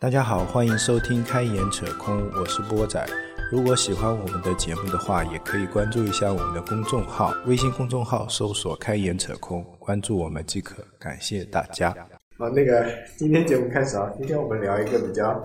[0.00, 3.06] 大家好，欢迎收听《开眼扯空》，我是波仔。
[3.52, 10.82] 如果喜欢我们的节目的话，也可以关注一下我们的公众号，微信公众号搜索“开眼扯空”，关注我们即可。
[10.98, 11.94] 感谢大家。
[12.38, 12.86] 好，那个
[13.18, 15.38] 今天节目开始啊，今天我们聊一个比较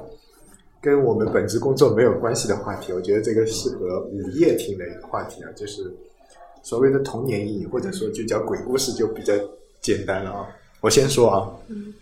[0.80, 5.94] 跟我们本职工作没有关系的话题，我觉得这个适合午夜听的一个话题啊，就是
[6.64, 9.34] 所谓的童年阴影，或者说就叫鬼故事，就比较
[9.82, 10.48] 简单了啊。
[10.86, 11.50] 我先说啊，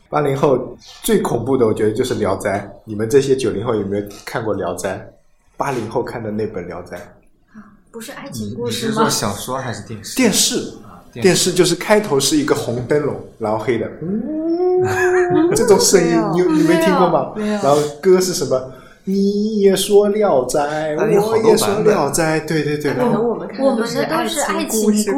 [0.10, 2.60] 八零后最恐怖的，我觉得就是《聊斋》。
[2.84, 4.98] 你们这些九零后有没有看过《聊斋》？
[5.56, 6.98] 八零后看的那本《聊斋》，
[7.58, 9.10] 啊不是爱情故事吗是说？
[9.10, 10.16] 小说还是电视？
[10.18, 17.32] 电视啊，电视就是开头是一个红灯笼，然后黑的，嗯， 这种声音你你没听过吗？
[17.38, 18.70] 没有然后歌是什么？
[19.06, 25.12] 你也说《聊斋》，我也说《聊斋》，对对对，可能我们看我们的的都是爱情故事。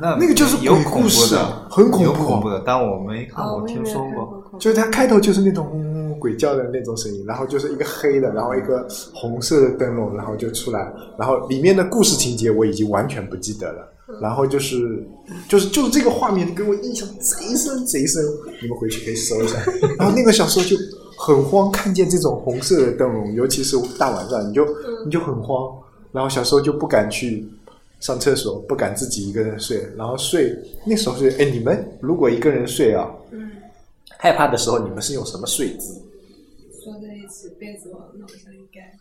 [0.00, 1.36] 那那个就是鬼故事，
[1.68, 4.44] 很恐怖恐怖的，但我没看哦，过，听我也没有说过。
[4.58, 15.04] 就是它开头就是那种嗯鬼叫的那种声音，然后就是一个黑的，然后一个红色的灯笼，然后就出来，然后里面的故事情节我已经完全不记得了，然后就是
[15.48, 18.22] 就是就是这个画面给我印象贼深贼深，
[18.62, 19.58] 你们回去可以搜一下。
[19.98, 20.76] 然后那个小时候就
[21.18, 24.64] 很慌，看见这种红色的灯笼，尤其是大晚上，你就
[25.04, 25.76] 你就很慌，
[26.12, 27.46] 然后小时候就不敢去。
[28.00, 33.50] 上厕所不敢自己一个人睡，然后睡那时候睡，哎，你们如果一个人睡啊，嗯，
[34.16, 35.94] 害怕的时候，你们是用什么睡姿？
[36.80, 38.96] 缩在一起，被子往脑上一盖。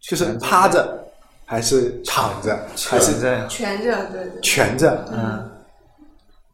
[0.00, 1.06] 就是趴着，
[1.44, 4.40] 还是躺着，还是在蜷着，对对。
[4.40, 5.06] 蜷着？
[5.12, 5.50] 嗯，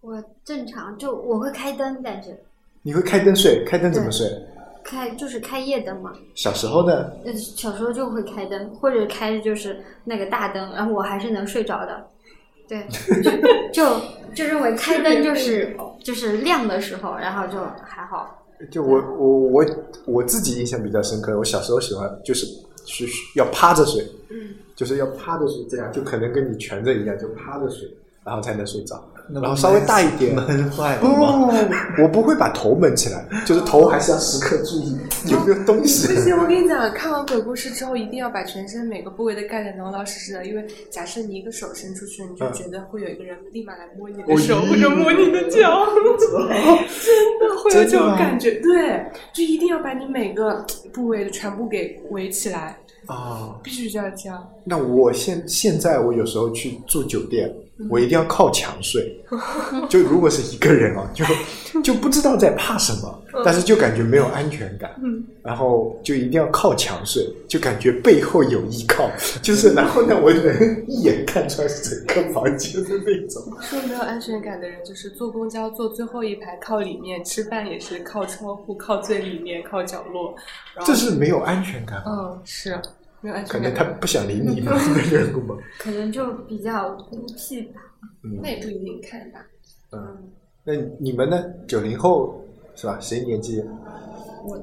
[0.00, 2.36] 我正常就我会开灯，但是
[2.82, 3.64] 你会开灯睡？
[3.64, 4.26] 开灯怎么睡？
[4.82, 6.12] 开就是开夜灯嘛。
[6.34, 7.12] 小时候呢？
[7.24, 12.06] 呃，小时候就会开灯，或者开的就是那个大灯，然后我还是能睡着的。
[12.66, 12.86] 对，
[13.72, 14.00] 就就
[14.34, 18.44] 就认为开灯就是 就是亮的时候，然后就还好。
[18.70, 19.66] 就我我我
[20.06, 22.46] 我自己印象比较深刻，我小时候喜欢就是
[22.86, 27.88] 是要趴着睡，嗯，就是要趴着睡，这样就可能跟你蜷着一样，就趴着睡，
[28.24, 28.96] 然后才能睡着。
[29.32, 31.54] 那然后稍微大一点，闷坏了不吗？
[32.02, 34.96] 我不会把头蒙起来，就是头还是要时刻注意
[35.26, 36.14] 有没有东西。
[36.14, 48.52] 不行，我跟你讲，看完鬼故事之后，一定要把全身每个部位都盖得老老实实的，因为假设你一个手伸出去，你就嗯觉得会有一个人立马来摸你哦的手或者摸你的脚，真的会有这种感觉。
[48.60, 54.48] 对，就一定要把你每个部位的全部给围起来，啊，必须要这样。
[54.70, 57.52] 那我现现在我有时候去住酒店，
[57.90, 59.20] 我一定要靠墙睡。
[59.90, 61.24] 就如果是一个人啊，就
[61.82, 64.90] 就不知道在怕什么，但是就感觉没有安全感。
[65.02, 69.10] 嗯，然后就一定要靠墙睡，就感觉背后有依靠。
[69.42, 73.42] 就是然后呢，我能一眼看穿整个房间的那种。
[73.60, 80.32] 说没有安全感的人，就是坐公交坐最后一排靠里面，吃饭也是靠窗户、靠最里面、靠角落。
[80.84, 82.80] 这是没有安全感，嗯，是
[83.20, 83.72] 没有安可全感。
[83.72, 85.54] 能他不想理你们的 缘故吧。
[85.78, 87.80] 可能就比较孤僻吧。
[88.24, 89.40] 嗯那也不一定看吧。
[89.92, 90.30] 嗯，
[90.64, 91.42] 那你们呢？
[91.66, 92.42] 九零后
[92.74, 92.98] 是吧？
[93.00, 93.62] 谁年纪？
[94.44, 94.56] 我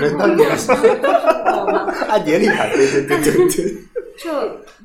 [0.00, 0.54] 轮到你了，
[2.08, 3.74] 按年龄排，对对对对对。
[4.18, 4.30] 就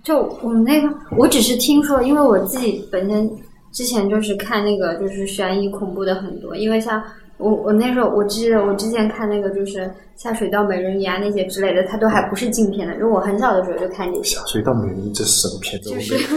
[0.03, 3.29] 就我们那个，我只是听说，因为我自己本身
[3.73, 7.03] 之前就是看那个就是悬疑恐怖的很多，因为像
[7.37, 14.35] 我我那时候我记得我之前看那个就是下水道美人鱼啊那些之类的，它都还不是禁片的，因为我很小的时候就看这些。
[14.35, 15.91] 下水道美人鱼这是什么片子？
[15.91, 16.27] 我就是。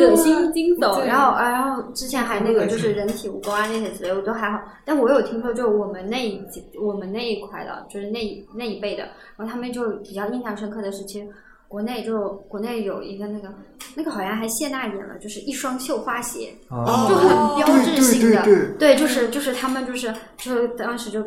[0.10, 4.58] 恶心惊悚，然后啊然后之前还那个就是人体蜈蚣啊那些之类，我都还好。
[4.84, 8.18] 但我有听说，就我们那一级我们那一块的，就是那
[8.54, 9.04] 那一辈的，
[9.36, 11.26] 然后他们就比较印象深刻的是，其实
[11.70, 13.48] 国内就国内有一个那个
[13.94, 17.28] 那个好像还谢娜演了，就是一双绣花鞋，啊就很
[17.64, 18.66] 标志性的，对对。
[18.76, 21.24] 对就是就是他们就是就是当时就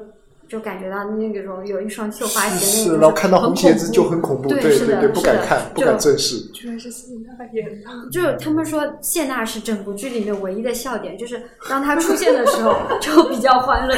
[0.53, 6.37] 就感觉到那种有一双绣花鞋，是，那个然后看到很红鞋子恐怖就很恐怖，对对对，是的不敢看，不敢正视。
[6.53, 13.95] 居然是谢娜演的， 就是他们说谢娜是整部剧里面唯一的笑点，就是当她出现的时候 就比较欢乐，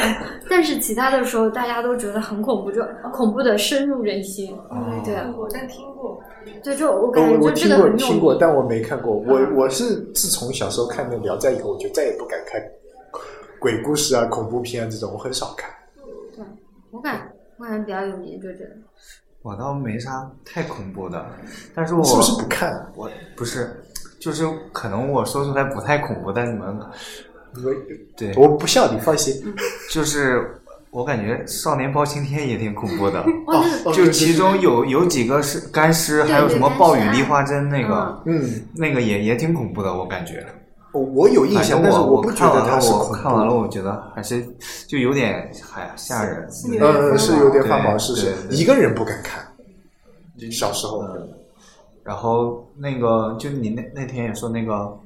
[0.48, 2.82] 但是其他的时候大家都觉得很恐怖，就
[3.12, 4.50] 恐怖的深入人心。
[4.70, 6.18] 哦对啊我但听过。
[6.64, 9.12] 对，就我感觉就这听过个听过，但我没看过。
[9.14, 12.58] 我我是自从小时候看那《聊斋》以后，我就再也不敢看
[13.58, 15.68] 鬼故事啊、恐怖片啊这种，我很少看。
[17.02, 18.70] 对，我感我感觉比较有名就这个。
[19.42, 21.24] 我倒没啥太恐怖的，
[21.74, 22.84] 但是我是不是不看？
[22.96, 23.80] 我不是，
[24.18, 26.76] 就是可能我说出来不太恐怖，但你们
[27.54, 27.72] 我
[28.16, 29.40] 对，我不笑，你放心。
[29.88, 30.60] 就是
[30.90, 40.44] 我感觉《少年包青天》也挺恐怖的，哦，就其中有有几个是干尸，还有什么暴雨梨花针那个，嗯，那个也也挺恐怖的，我感觉。
[40.96, 43.12] 我我有印象，但是我不觉得它是恐怖。
[43.14, 44.44] 看完了，我觉得还是
[44.86, 46.48] 就有点还吓人。
[46.80, 49.46] 呃，是有点发毛，对是是对，对一个人不敢看。
[50.50, 51.28] 小时候，嗯
[52.02, 54.96] 然后那个就你那那天也说那个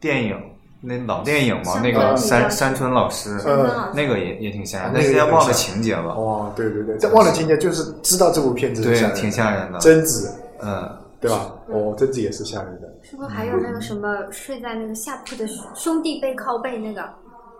[0.00, 0.36] 电影，
[0.80, 6.12] 那老电影嘛，那个山山村老师，山村老师那个也也挺吓人，啊但是现在忘了情节了。
[6.14, 10.90] 哦，对对对，这忘了情节就是知道这部片子是对吓人的挺吓人的贞子嗯，
[11.20, 11.48] 对吧？
[11.68, 12.87] 哦，贞子也是吓人的。
[13.08, 17.08] 是不是还有那个什么睡在那个下铺的兄弟背靠背那个？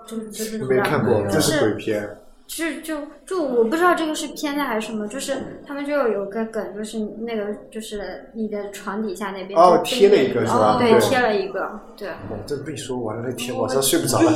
[0.06, 2.18] 就是就是没看过，就这是鬼是片。
[2.50, 2.96] 是就
[3.26, 5.36] 就我不知道这个是偏的还是什么，就是
[5.66, 12.08] 他们就有个梗，就是那个就是你的床底下那边哦就贴了一个是吧对，对贴了一个，对。
[12.08, 14.32] 哦，这被说完了，那天晚上睡不着了。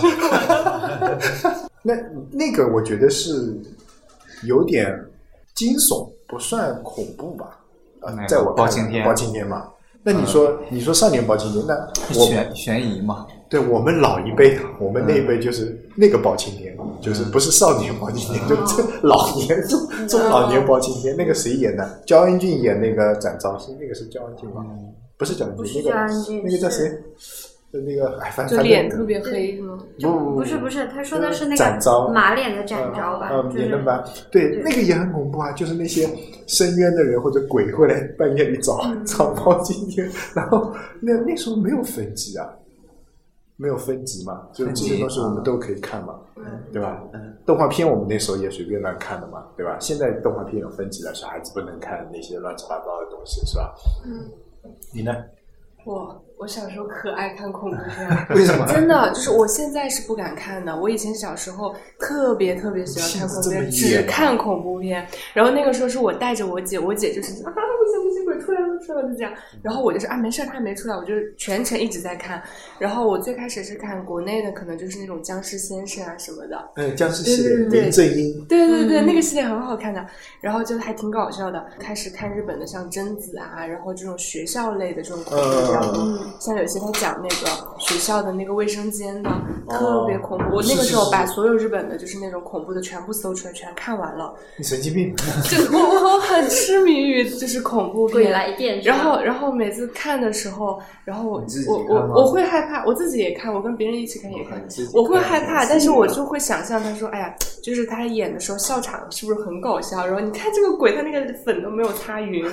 [1.82, 1.94] 那
[2.30, 3.54] 那个我觉得是
[4.44, 4.94] 有点
[5.54, 7.58] 惊悚，不算恐怖吧？
[8.02, 9.66] 啊那，在我包青天包青天嘛。
[10.04, 11.74] 那你说，你说少年包青天，那
[12.18, 21.16] 我悬悬疑嘛，对我们老一辈的，我们那一辈就是那个包青天，就是不是少年包青天，就是老年中中老年包青天。
[21.16, 22.02] 那个谁演的？
[22.04, 24.64] 焦恩俊演那个展昭，是那个是焦恩俊吗？
[25.16, 27.51] 不是焦恩不俊，是那个那个叫是谁？
[27.72, 29.78] 呃那个哎，反就正脸特别黑是吗？
[30.00, 33.30] 不不不是不是，他说的是那展昭个马脸的展昭吧？
[33.30, 36.06] 呃，就是演的蛮对，那个也很恐怖啊，就是那些
[36.46, 42.46] 深渊的人或者鬼会来半夜里找嗯找包青天，然后那那时候没有分级啊，
[43.56, 46.20] 没有分级嘛，就这些东西我们都可以看嘛，
[46.72, 47.02] 对吧？
[47.46, 49.78] 动画片我们那时候也随便乱看的嘛，对吧？
[49.80, 53.74] 现在动画片有分级了，小孩子不能看那些乱七八糟的东西，是吧？
[54.04, 54.30] 嗯，
[54.92, 55.16] 你呢？
[55.84, 58.66] 我我小时候可爱看恐怖片， 为什么？
[58.66, 60.76] 真的就是我现在是不敢看的。
[60.76, 65.06] 我以前小时候特别特别喜欢看恐怖片，只看恐怖片。
[65.32, 69.32] 然后那个时候是我带着我姐，我姐就是啊不行不行，鬼出来了出来了就这样。
[69.62, 72.42] 然后我就是啊没事儿，他还没出来，我就全程一直在看。
[72.80, 76.70] 然后我最开始是看国内的，可能就是那种僵尸先生啊什么的。
[76.74, 80.04] 嗯，僵尸系列，对对对林正英，对对对，那个系列很好看的，
[80.40, 81.64] 然后就还挺搞笑的。
[81.78, 89.30] 开始看日本的像贞子啊，然后这种学校类的这种恐怖比较多，像有些他讲那个学校的那个卫生间的，
[89.68, 90.56] 特别恐怖。
[90.56, 94.34] 我那个时候把所有日本的就是那种恐怖的全部搜出来，全看完了。
[94.56, 95.14] 你神经病！
[95.50, 98.32] 就我我很痴迷于就是恐怖鬼片。
[98.32, 104.62] 来电，然后，然后每次看的时候，然后我我我我会害怕，我自己也看，我跟别人一起看也看
[104.92, 110.06] 我会害怕，但是我就会想象他说，哎呀，就是他演的时候笑场是不是很搞笑？
[110.06, 112.44] 然后你看这个鬼，他那个粉都没有擦匀，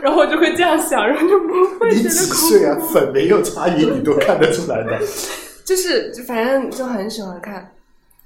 [0.00, 2.76] 然后我就会这样想，然后就不会觉得恐岁啊？
[2.78, 4.98] 怖，粉没没有差异，你都看得出来的。
[5.64, 7.73] 就是反正就很喜欢看。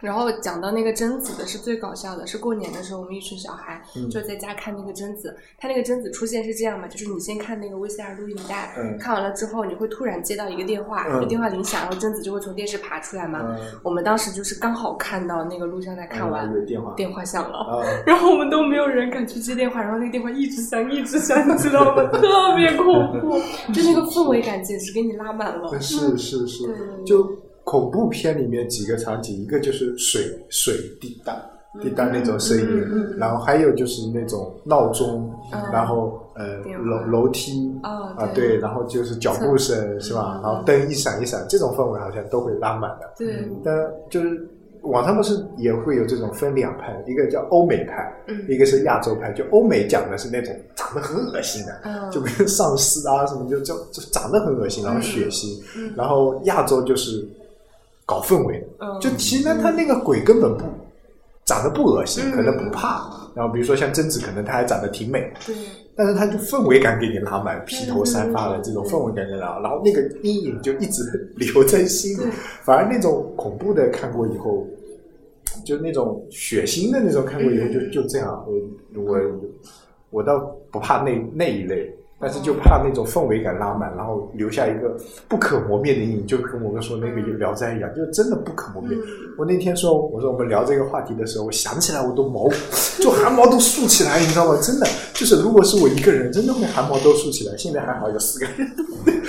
[0.01, 5.37] 然后讲到那个贞子的是最搞笑的，是过年的时候，我们一群小孩嗯就在家看那个贞子。
[5.59, 13.41] 它那个贞子出现是这样嘛，就是你先看那个 VCR 录影带，嗯看完了之后，你会突然接到一个电话，嗯电话铃响，然后贞子就会从电视爬出来嘛。
[13.49, 17.59] 嗯我们当时就是刚好看到那个录像带看完，有电话电话响了。
[17.59, 22.03] 啊， 然后我们都没有人敢去接电话，然后那个电话一直响，一直响，你知道吗？
[22.19, 22.85] 特别恐
[23.21, 23.39] 怖，
[23.73, 25.81] 就那个氛围感简直给你拉满了。
[25.81, 26.65] 是是是
[27.05, 27.37] 就
[27.69, 31.37] 恐怖片里面几个场景，一个就是水水滴答
[31.83, 40.37] 滴答那种声音，然后还有就是那种闹钟，嗯然后呃楼楼梯哦啊对对，然后就是脚步声是吧？
[40.39, 43.13] 嗯然后灯一闪一闪，这种氛围好像都会拉满的。
[43.19, 43.77] 对，但
[44.09, 44.49] 就是
[44.81, 49.31] 网上不是也会有这种分两派，一个叫欧美派，嗯一个是亚洲派。
[49.33, 55.61] 就欧美讲的是那种长得很恶心的，嗯就跟丧尸啊什么，就就就长得很恶心，然后血腥。
[55.95, 57.29] 然后亚洲就是
[58.09, 58.99] 搞氛围的，嗯。
[58.99, 60.65] 就其实呢，他那个鬼根本不
[61.45, 63.05] 长得不恶心，嗯可能不怕。
[63.35, 65.55] 然后比如说像贞子，可能她还长得挺美，对，
[65.95, 71.05] 但是他就氛围感给你拉满，披头散发的这种氛围感给你拉，然后那个阴影就一直
[71.37, 72.23] 留在心里。
[72.65, 74.67] 反而那种恐怖的看过以后，
[75.65, 78.45] 就那种血腥的那种看过以后，就就这样。
[78.95, 79.21] 我我
[80.11, 80.39] 我倒
[80.73, 84.97] 不怕那那一类，但是就怕那种氛围感拉满，然后留下一个
[85.29, 88.99] 不可磨灭的阴影，就跟我们说那个《聊斋》一样，就是真的不可磨灭。
[89.37, 92.49] 我那天说，我说我们聊这个话题的时候，我想起来我都毛，
[93.01, 94.59] 就汗毛都竖起来，你知道吗？
[94.61, 97.57] 真的，就是如果是我一个人，真的会汗毛都竖起来。
[97.57, 98.69] 现在还好有四个人。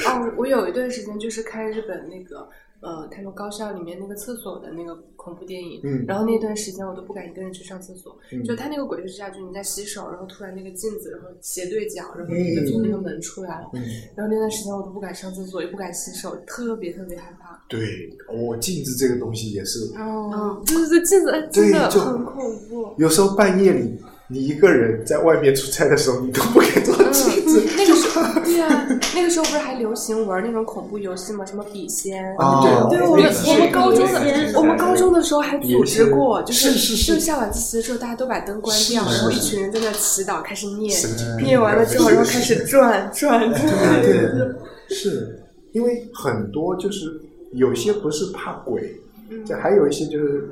[0.08, 2.48] 哦，我有一段时间就是看日本那个
[2.82, 13.82] 呃，他们高校里面那个厕所的那个恐怖电影，嗯然后那段时间我都不敢一个人去上厕所，嗯就他那个鬼就是这样，就你在洗手，然后突然那个镜子，然后斜对角，然后你就从那个门出来了，嗯，
[14.16, 17.62] 然后那段时间我都不敢上厕所，也不敢洗手，特别特别害怕。
[17.68, 22.94] 对，我、镜子这个东西也是，哦，就是这，镜子哎真的很恐怖。
[22.98, 23.96] 有时候半夜里
[24.32, 27.64] 你一个人在外面出差的时候，你都不敢照镜子。
[27.76, 31.44] 那个时候，对啊，那个时候不是还流行玩那种恐怖游戏吗？
[31.46, 32.24] 什么笔仙。
[32.38, 40.96] 哦对我们我们高中的我们高中的时候还组织过，就是是是就下晚自习的时候，大家都把灯关掉，然后一群人在那祈祷，开始念，
[41.42, 44.02] 念完了之后，然后开始转转转。
[44.04, 47.20] 对对对，是因为很多就是
[47.54, 48.96] 有些不是怕鬼，
[49.44, 50.48] 这还有一些就是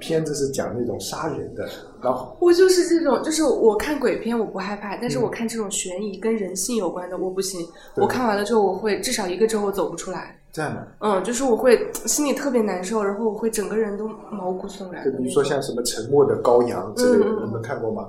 [0.00, 1.68] 片子是讲那种杀人的，
[2.02, 7.64] 然后我就是这种，就是我看鬼片我不害怕，但是我看这种悬疑跟人性有关的我不行。
[7.94, 10.36] 我看完了之后，我会至少一个周我走不出来。
[10.52, 10.88] 这样的。
[10.98, 15.04] 嗯，就是我会心里特别难受，然后我会整个人都毛骨悚然。
[15.04, 18.08] 就比如说像什么《沉默的羔羊》之类的，你们看过吗？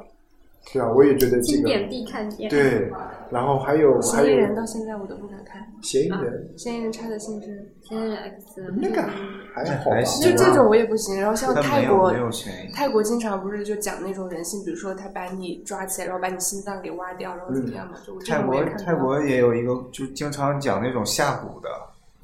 [0.71, 2.49] 对啊，我也觉得这个经典必看片。
[2.49, 2.91] 对。
[3.31, 9.01] 然后还有嫌疑人到现在我都不敢看，嫌疑人，嫌疑人差的性质，现在 X 那个
[9.53, 10.03] 还好吧还？
[10.03, 11.17] 行就这种我也不行。
[11.17, 12.13] 然后像泰国。
[12.73, 17.93] 泰国经常不是就讲那种人性，比如说他把你抓起来，然后把你心脏给挖掉，然后怎么样嘛？
[18.05, 21.69] 就泰国泰国也有一个，就经常讲那种下蛊的，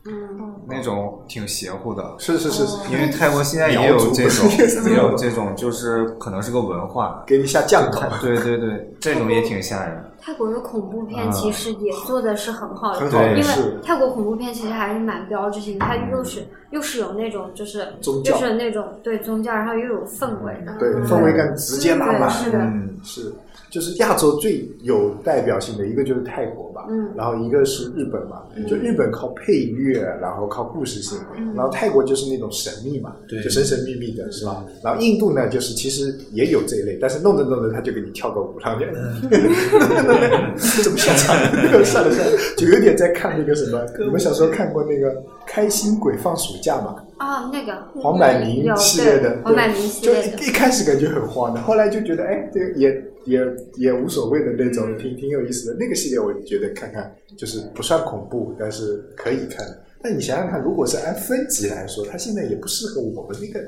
[0.08, 2.16] 嗯，那种挺邪乎的。
[2.18, 4.50] 是是是是，因为泰国现在也有这种，
[4.90, 7.24] 也有这种，就是可能是个文化。
[7.28, 10.04] 给你下降头，对对对，这种也挺吓人。
[10.20, 13.40] 泰国的恐怖片啊其实也做的是很好的，很好对。
[13.40, 22.30] 因为泰国恐怖片其实还是蛮标志性的，它又是又是有那种就是宗教就是那种对宗教，然后又有氛围，对氛围感直接满满。
[22.30, 23.34] 是的，嗯，是，
[23.70, 27.10] 就是亚洲最有代表性的一个就是泰国吧，嗯。
[27.16, 31.18] 然后一个是日本嘛，就日本靠配乐，然后靠故事性，
[31.56, 33.42] 然后泰国就是那种神秘嘛，对。
[33.44, 34.64] 就神神秘秘的是吧？
[34.84, 38.86] 然后印度呢，就是其实也有这一类，但是弄着弄着他就给你跳个舞，然后就
[40.84, 41.36] 怎么下场？
[41.84, 45.14] 算了算了，就有点在看那个什么，你们小时候看过那个
[45.46, 46.96] 《开心鬼放暑假》吗？
[47.18, 47.78] 啊，那个。
[48.02, 53.40] 黄百鸣系列的，对黄百鸣系就列的，一一开始感觉很慌的，后来就觉得哎，这个也也
[53.76, 55.78] 也无所谓的那种，挺挺有意思的。
[55.80, 59.66] 那个系列我觉得看看就是不算恐怖，但是可以看。
[60.02, 63.60] 但你想想看，如果是按分级来说，它现在也不适合我们那个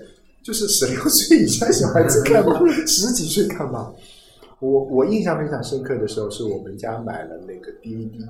[0.42, 3.94] 就是十六 岁以下小孩子看吧， 十几岁看吧。
[4.60, 8.28] 我我印象非常深刻的时候，是我们家买了那个 DVD，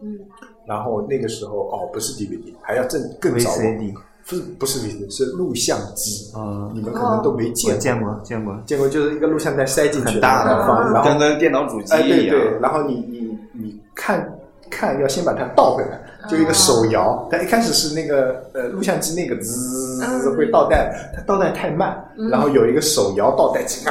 [0.00, 0.18] 嗯，
[0.66, 3.94] 然后那个时候哦，不是 DVD，还要正更早哦 VCD
[4.26, 6.30] 不是不是 VCD，是录像机。
[6.36, 12.36] 嗯你们可能都没见过，见过见过，见过就是一个录像带塞进去，很大然后放，然后跟跟电脑主机哎对一样。
[12.36, 14.38] 对，然后你你你看
[14.70, 23.84] 看要先把它倒回来，就一个手摇，它一开始是那个呃录像机那个滋嗯会倒带，它倒带太慢，然后有一个手摇倒带机，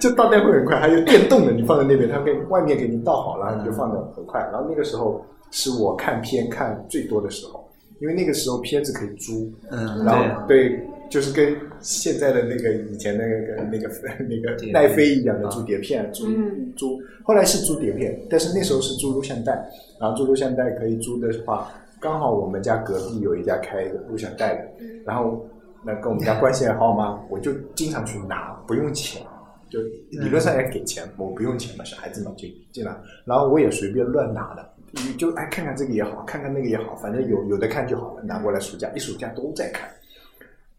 [0.00, 4.40] 就倒带会很快，还有电动的，你放在那边，它给外面给你倒好了，你就放的很快。
[4.52, 7.63] 然后那个时候是我看片看最多的时候，
[8.00, 13.88] 因为那个时候片子可以租，嗯，然后对，就是跟现在的那个以前那个那个
[14.28, 17.00] 那个碟奈飞一样的租碟片，租嗯租。
[17.22, 19.52] 后来是租碟片，但是那时候是租录像带，
[20.00, 21.70] 然后租录像带可以租的话，
[22.00, 25.46] 刚好我们家隔壁有一家开一个录像带的，然后
[25.84, 29.22] 那跟我们家关系还好嘛，我就经常去拿，不用钱。
[29.70, 34.62] 就理论上也给钱，我不用钱嘛，小孩子嘛就进来，然后我也随便乱拿的，
[35.06, 39.90] 你就哎看看这个也好，看看那个也好，反正有有的看就好了，拿过来暑假一暑假都在看。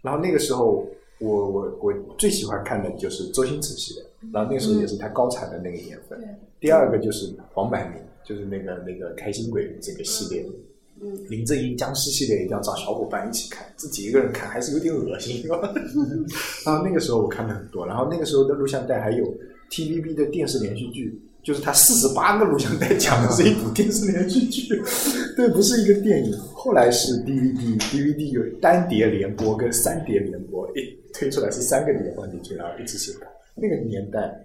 [0.02, 0.88] 然后那个时候
[1.20, 6.20] 我我我最喜欢看的就是周星驰系列，然后那个时候也是他高产的那个年份。
[6.60, 10.46] 第二个就是黄百鸣，就是那个那个开心鬼这个系列。
[11.02, 15.44] 嗯，林正英僵尸系列一定要找小伙伴一起看，自己一个人看还是有点恶心。
[16.66, 19.26] 然后那个时候我看的很多，然后那个时候的录像带还有
[19.70, 24.68] TVB 的电视连续剧，就是它四十八个录像带讲的是一部电视连续剧，
[25.38, 26.36] 对，不是一个电影。
[26.56, 30.82] 后来是 DVD，DVD 有单碟联播跟三碟联播，一
[31.14, 33.30] 推出来是三个碟放进去，然后一直写看。
[33.54, 34.44] 那个年代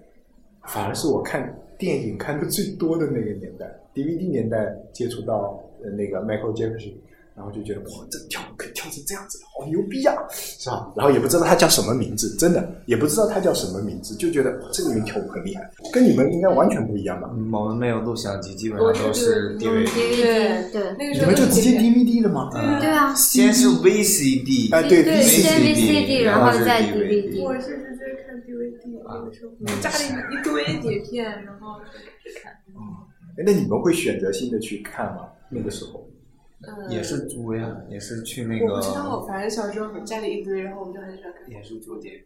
[0.66, 6.92] 反而是我看电影看的最多的那个年代，DVD 年代接触到呃那个 Michael Jackson，
[7.36, 10.92] 然后就觉得哇，这跳舞可以跳成这样子，好牛逼啊，是吧？
[10.96, 17.30] 然后也不知道他叫什么名字，真的也不知道他叫什么名字，就觉得哇，这个人跳舞很厉害，跟你们应该完全不一样吧？
[17.32, 20.72] 嗯我们没有录像机，基本上都是嗯 DVD。
[20.72, 22.50] 对那个时候你们就直接 DVD 了吗？
[22.80, 27.42] 对啊，先是 VCD，哎，对对先 VCD 然后再 DVD。
[27.42, 32.52] 我是直接看 DVD，那个时候家里一堆碟片，然后就开始看。
[33.38, 35.28] 哎那你们会选择性的去看吗？
[35.48, 36.06] 那个时候，
[36.68, 41.50] 嗯也是租呀，也是去那个我不知道，个，反正小时候家里一堆，然后我们就很喜欢看。
[41.50, 42.24] 也是租碟片。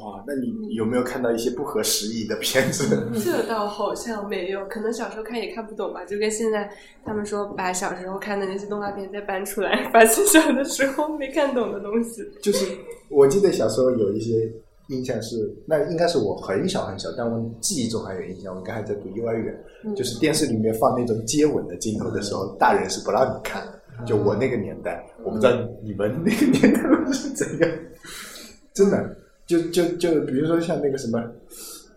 [0.00, 3.08] 哇，那你有没有看到一些不合时宜的片子？
[3.24, 6.68] 这倒好像没有，可能小时候看也看不懂吧，就跟现在
[7.04, 12.22] 他们说把小时候看的那些动画片再搬出来，发现小的时候没看懂的东西。
[12.42, 12.66] 就是
[13.08, 14.52] 我记得小时候有一些
[14.88, 19.56] 印象是，那应该是我很小很小，但我记忆中还有印象，我应该还在读幼儿园，
[19.94, 23.75] 就是电视里面放那种接吻的镜头的时候，大人是不让你看的。
[24.04, 27.70] 就我那个年代，我不知道你们那个年代是怎样，
[28.74, 31.20] 真的，就就就比如说像那个什么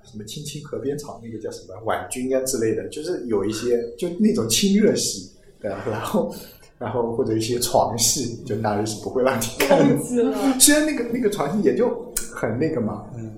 [0.03, 5.83] 什么《青青河边草》，那个叫什么婉君啊之类的，就是有一些就那种亲热戏，对吧？
[5.89, 6.33] 然后
[6.77, 10.01] 然后或者一些床戏，就大人是不会让你看的。
[10.59, 13.35] 虽然那个那个床戏也就很那个嘛，嗯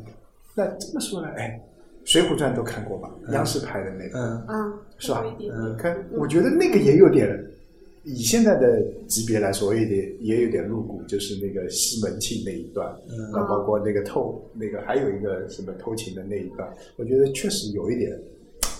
[0.53, 1.61] 那这么说来，哎，
[2.11, 3.09] 《水浒传》都看过吧？
[3.31, 5.23] 央视拍的那个，嗯嗯，是吧？
[5.39, 7.27] 嗯看，我觉得那个也有点，
[8.03, 18.11] 以现在的级别来说，有点也有点露骨，就是那个西门庆那一段，嗯然后包括那个偷那个还有一个什么偷情的那一段，我觉得确实有一点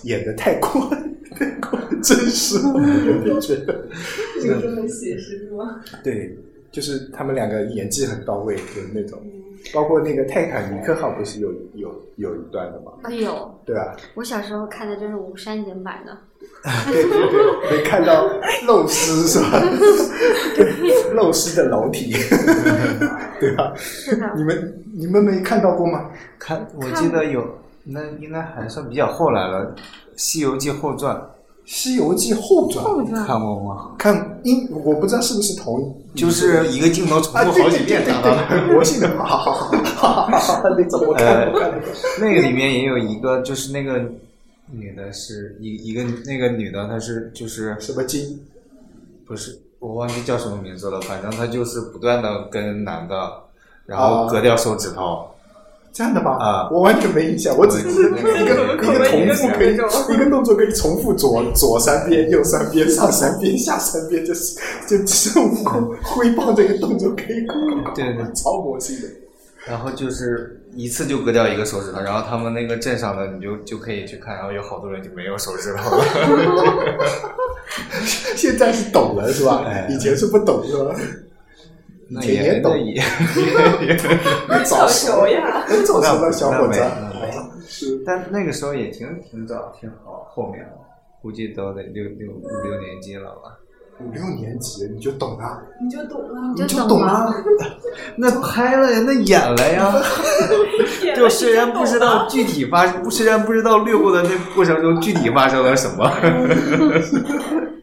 [0.04, 0.90] 演的太过
[1.36, 2.72] 太过真实了，
[3.06, 3.86] 有点觉得。
[4.40, 5.80] 这个就很写实是吗？
[6.02, 6.36] 对，
[6.72, 8.62] 就是他们两个演技很到位的
[8.92, 9.18] 那种，
[9.74, 12.92] 包括那个泰坦尼克号不是有有有一段的吗？
[13.02, 13.94] 啊有，对啊？
[14.14, 16.16] 我小时候看的就是无删减版的，
[16.90, 18.26] 对对对，没看到
[18.66, 19.60] 露丝是吧？
[20.56, 20.72] 对
[21.14, 22.12] 漏尸的楼体，
[23.38, 23.72] 对吧？
[23.76, 26.10] 是的，你们你们没看到过吗？
[26.38, 27.46] 看，我记得有，
[27.84, 29.66] 那应该还算比较后来了，
[30.16, 31.14] 《西游记后传
[31.64, 33.92] 《西游记后传》后传看过吗？
[33.98, 35.80] 看，因我不知道是不是同
[36.14, 38.44] 一，就是一个镜头重啊，复好几遍，对对知道吗？
[38.48, 41.80] 对对，魔性的，好好好好好好，那种我看过看过。
[42.20, 44.02] 那个里面也有一个，就是那个
[44.70, 48.40] 女的是一一个那个女的，她是就是什么经？
[49.24, 53.32] 不是我忘记叫什么名字了，反正她就是不断的跟男的，
[53.86, 55.26] 然后割掉手指头。
[55.92, 56.38] 这样的吗？
[56.40, 58.12] 啊我完全没印象，我只记得一
[58.46, 67.44] 个 一个重复可以一个动作可以重复左左三遍、右三遍、上三遍、下三遍，就是就孙悟空挥棒这个动作可以，
[67.94, 69.08] 对对超魔性的。
[69.64, 76.04] 然后就是一次就割掉一个手指头，然后他们那个镇上的你就就可以去看，然后有好多人就没有手指头了。
[78.34, 79.86] 现在是懂了是吧哎？
[79.88, 80.92] 以前是不懂是吧？
[82.12, 83.96] 以那前也懂，那也
[84.48, 85.64] 很早熟呀！
[85.66, 90.62] 很早熟的小伙子那但那个时候也挺挺早，挺好，后面，
[91.22, 93.58] 估计都得六六五六年级了吧。
[94.00, 97.32] 五六年级你就懂了，你就懂了，你就懂了。
[98.16, 99.94] 那拍了呀，那演了呀。
[101.16, 106.10] 就虽然不知道具体发，虽然不知道掠过的那过程中具体发生了什么，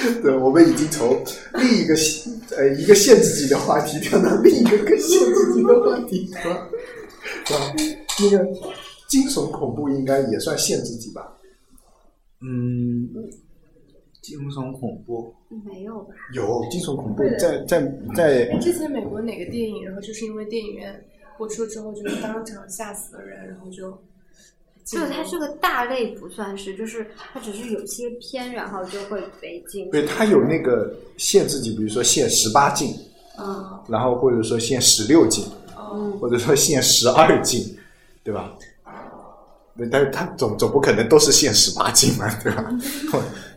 [0.22, 1.22] 对，我们已经从
[1.54, 6.68] 另一个限呃一个限制级的话题跳到另一个更限制级的话题，是吧？
[7.46, 7.74] 是吧？
[8.20, 8.44] 那个
[9.08, 11.36] 惊悚恐怖应该也算限制级吧？
[12.42, 13.08] 嗯，
[14.22, 15.34] 惊悚恐怖，
[15.66, 16.14] 没有吧？
[16.34, 17.80] 有惊悚恐怖在在
[18.14, 21.04] 在哎，之前美国哪个电影，然后就是因为电影院
[21.36, 23.90] 播出之后，就是当场吓死了人，然后就
[24.84, 29.90] 就是它这个大类不算是，就是它只是有些片，然后就会被禁。
[29.90, 32.94] 对它有那个限制级，比如说限十八禁，
[33.38, 35.44] 嗯然后或者说限十六禁，
[35.92, 37.76] 嗯，或者说限十二禁，
[38.24, 38.52] 对吧？
[39.76, 42.70] 对但是它总总不可能都是限十八禁嘛，对吧？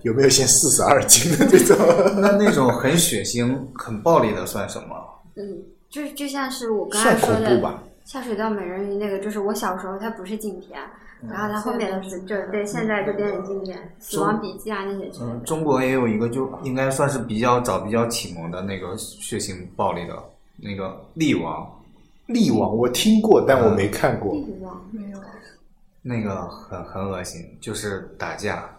[0.04, 1.78] 有没有限四十二禁的这种？
[2.22, 4.96] 那那种很血腥、很暴力的算什么？
[5.36, 7.80] 嗯，就就像是我刚才说的？
[8.06, 10.80] 下水道美人鱼那个，就是我小时候它不是禁片，
[11.30, 20.14] 然后它后面的是就是对，现在就变成经典，《死亡笔记》啊那些嗯，中国也有一个，就应该算是比较早、比较启蒙的那个血腥暴力的
[20.58, 21.68] 那个《力王
[22.28, 24.34] 力王我听过，但我没看过。
[24.34, 25.18] 力王没有。》，
[26.02, 28.70] 那个很很恶心，就是打架，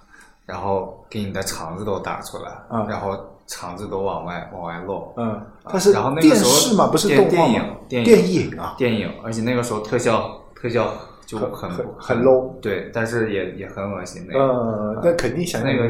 [0.45, 5.13] 然后给你的肠子都打出来，嗯然后肠子都往外往外漏。
[5.17, 6.87] 嗯，它是然后那个电时候视嘛？
[6.89, 7.77] 不是电动电影？
[7.89, 10.93] 电电影影啊，电影，而且那个时候特效特效
[11.27, 14.41] 就很很很很 low 对，但是也也很恶心那个。
[14.41, 15.89] 呃，那肯定想那个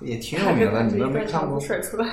[0.00, 1.58] 也挺有名的，你们没看过？
[1.60, 2.06] 甩出来，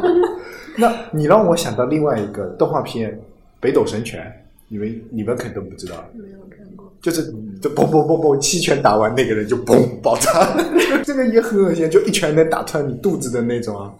[0.76, 3.12] 那你让我想到另外一个动画片
[3.60, 4.24] 《北斗神拳》，
[4.68, 6.90] 你们你们肯定不知道，没有看过。
[7.02, 10.30] 就是就嘣嘣嘣嘣，七拳打完那个人就嘣爆炸，
[11.04, 13.92] 这个也很恶心，就一拳能打穿你肚子的那种啊。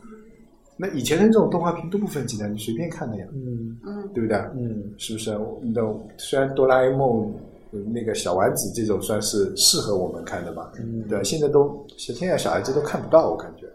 [0.76, 4.36] 那以前的这种动画片都不分级的，你随便看的呀，嗯嗯，对不对？
[4.56, 5.30] 嗯，是不是？
[5.74, 5.82] 那
[6.16, 7.32] 虽然哆啦 A 梦、呃
[7.70, 11.24] 那个小丸子这种算是适合我们看的吧，嗯对吧？
[11.24, 13.66] 现在都现在小孩子都看不到，我感觉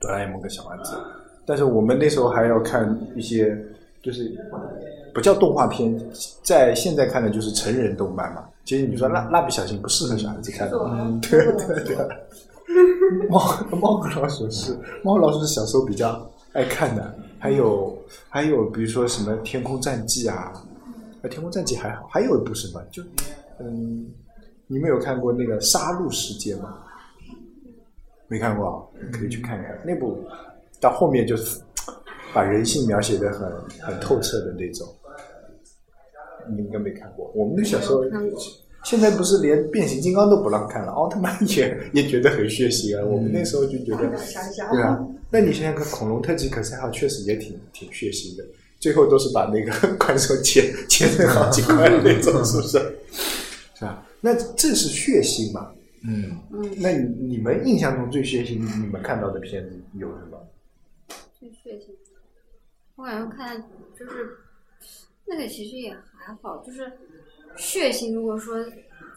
[0.00, 0.92] 哆啦 A 梦跟小丸子。
[1.44, 3.56] 但是我们那时候还要看一些，
[4.02, 4.30] 就是
[5.14, 5.98] 不叫动画片，
[6.42, 8.44] 在现在看的就是成人动漫嘛。
[8.64, 11.96] 其实你说蜡蜡笔小新不适合小孩子看的，嗯对对对。
[13.30, 13.40] 猫
[13.80, 17.96] 猫和老鼠是猫和老鼠是小时候比较爱看的，还有
[18.28, 20.52] 还有比如说什么《天空战记》啊，
[21.22, 22.82] 呃，《天空战记》还好，还有一部什么？
[22.90, 23.02] 就
[23.58, 24.06] 嗯，
[24.66, 26.78] 你们有看过那个《杀戮世界》吗？
[28.28, 28.76] 没看过啊，
[29.10, 29.78] 可以去看看。
[29.84, 30.22] 那部
[30.80, 31.60] 到后面就是
[32.32, 33.50] 把人性描写的很
[33.80, 34.86] 很透彻的那种。
[36.50, 37.30] 你应该没看过。
[37.34, 38.02] 我们那小时候
[38.84, 43.04] 现在不是连变形金刚都不让看了，奥特曼也也觉得很血腥啊。
[43.04, 44.08] 我们那时候就觉得，
[44.70, 44.98] 对啊。
[45.30, 48.44] 那你想想看，恐龙特级可赛号确实也挺挺血腥的，
[48.78, 52.78] 最后都是把那个 快手切切成好几块的那种，是不是？
[53.74, 54.04] 是吧？
[54.20, 55.72] 那这是血腥嘛？
[56.04, 60.38] 嗯，嗯，那你你们印象中最血腥，你们看到的片子有什么？
[61.38, 61.90] 最血腥。
[62.96, 63.60] 我感觉看
[63.96, 64.36] 就是
[65.24, 66.90] 那个其实也还好，就是
[67.56, 68.12] 血腥。
[68.14, 68.56] 如果说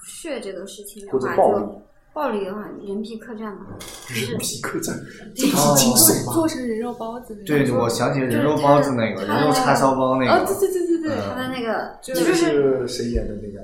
[0.05, 1.81] 血这个事情的或者话，就
[2.13, 3.67] 暴力的话，人皮客栈嘛，
[4.09, 4.95] 人皮客栈，
[5.35, 6.33] 这不是惊悚吗？
[6.33, 7.35] 做成人肉包子。
[7.45, 13.59] 对，我想起人肉包子那个，人肉叉烧包那个哦，个，对对对对对，他的那个就这个是谁演的那个？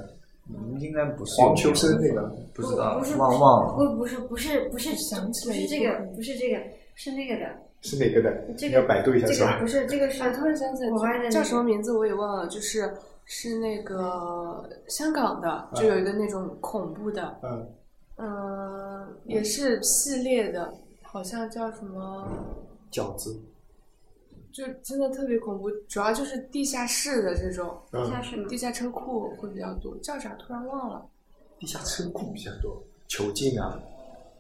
[0.50, 2.22] 嗯应该不是黄秋生那个？
[2.54, 3.74] 不知道不是，忘忘了。
[3.74, 6.58] 不不是不是不是想起来不是这个不是这个
[6.96, 8.32] 是那个的，是哪个的？
[8.58, 9.68] 这个你要百度一下不？
[9.68, 12.90] 是这个是啊，突然想起来叫什么名字我也忘了，就是
[13.26, 17.68] 是那个香港的，就有一个那种恐怖的，嗯，
[18.18, 22.28] 嗯，也是系列的，好像叫什么，
[22.92, 23.40] 饺子。
[24.52, 28.48] 就真的特别恐怖，主要就是地下室的这种，地下，室吗？
[28.50, 31.06] 地下车库会比较多，叫啥突然忘了，
[31.60, 33.80] 地下车库比较多，囚禁啊，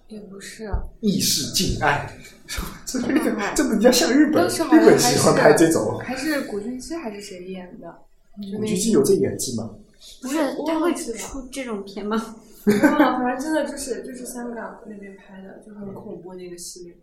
[0.07, 2.11] 也不是，异世禁爱，
[2.87, 3.07] 这个
[3.55, 5.99] 这比较像日本，日本喜欢拍这是种。
[5.99, 7.99] 还是古巨基还是谁演的？
[8.41, 9.69] 就古那巨基有这演技吗？
[10.23, 12.37] 不是他会出这种片吗？
[12.67, 16.97] 忘 了，反正真的就是就是香港那边拍的，就很恐怖那个系列。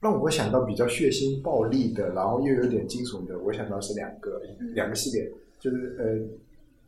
[0.00, 4.40] 让我想到比较血腥暴力的，然后又有点惊悚的，我想到是两个
[4.74, 5.30] 两个系列，
[5.60, 6.04] 就是呃，《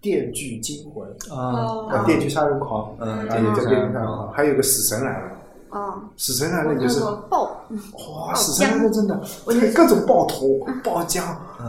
[0.01, 5.31] 电锯惊魂》啊，啊，《电锯杀人狂》嗯啊，也叫《电锯杀人狂》，还有个《死神来了》。
[5.75, 7.67] 哦，死神来了就是，我爆，
[8.29, 9.21] 哇，死神来了真的，
[9.75, 11.21] 各种爆头、 爆浆，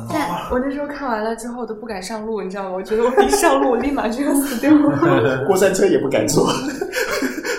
[0.08, 0.16] 对，
[0.52, 2.70] 我那时候看完了之后都不敢上路，你知道吗？
[2.78, 6.46] 我觉得我一上路 我立马就要死掉了， 过山车也不敢坐，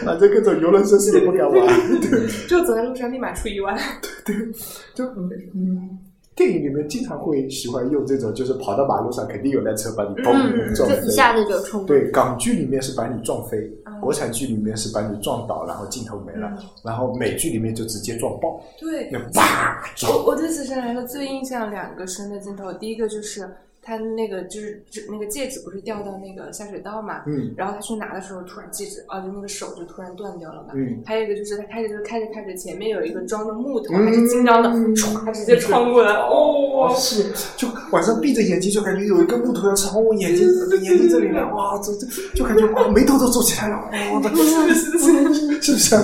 [0.04, 1.66] 反正各种游轮设施也不敢玩，
[2.00, 2.46] 对。
[2.46, 3.76] 就走在路上立马出意外。
[4.24, 4.46] 对对
[4.94, 5.98] 就嗯嗯，
[6.36, 11.00] 电影里面经常会喜欢用这种，就是跑到马路上肯定有辆车把你嘣嗯，撞飞。
[11.00, 20.12] 就一下子就冲过对，港剧里面是把你撞飞，嗯国产剧里面是把你撞倒，然后镜头没了，嗯然后美剧里面就直接撞爆，对那啪撞。
[20.12, 23.48] 我我对《死神来了》最印象两个深的镜头，第一个就是
[23.86, 30.70] 他那个就是指那个戒指不是掉到那个下水道嘛，嗯然后他去拿的时候突然戒指啊，就那个手就突然断掉了嘛。
[30.74, 40.48] 嗯，还有一个就是他开始就开着开着，前面有一个装的木头，嗯还是金刚的，唰直接穿过来，哦，是，就晚上闭着眼睛就感觉有一个木头要朝我眼睛
[40.82, 44.28] 眼睛这里来，哇，这这就感觉哇眉头都皱起来了，哇，这
[44.74, 45.96] 是不是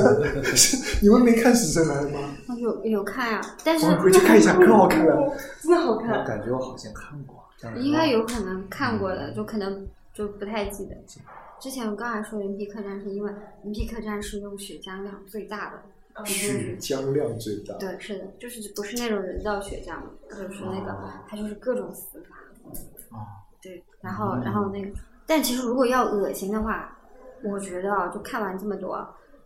[0.42, 0.57] 不？
[0.57, 2.18] 是你们没看《死神来了》吗？
[2.59, 5.33] 有有看啊，但是我回去看一下，可好看了。
[5.62, 6.25] 真的好我看。
[6.25, 7.41] 感觉我好像看过，
[7.77, 10.96] 应该有可能看过的，就可能就不太记得。
[11.61, 17.77] 之前我刚才说人皮客栈，是因为人皮客栈是用血浆量最大的，血浆量最大。
[17.77, 20.98] 对，是的，就是不是那种人造血浆，就是那个
[21.29, 22.37] 它就是各种死法。
[23.61, 24.90] 对，然后然后那个，
[25.25, 26.98] 但其实如果要恶心的话，
[27.44, 28.96] 我觉得啊，就看完这么多，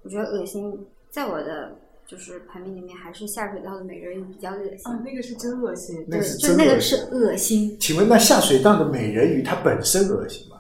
[0.03, 1.77] 我觉得恶心在我的
[2.07, 4.93] 就是排名里面还是下水道的美人鱼比较恶心。
[4.93, 6.05] 啊，那个是真恶心。
[6.09, 6.97] 那对，是真恶就那个是。
[7.13, 7.77] 恶心。
[7.79, 10.57] 请问那下水道的美人鱼它本身恶心吗？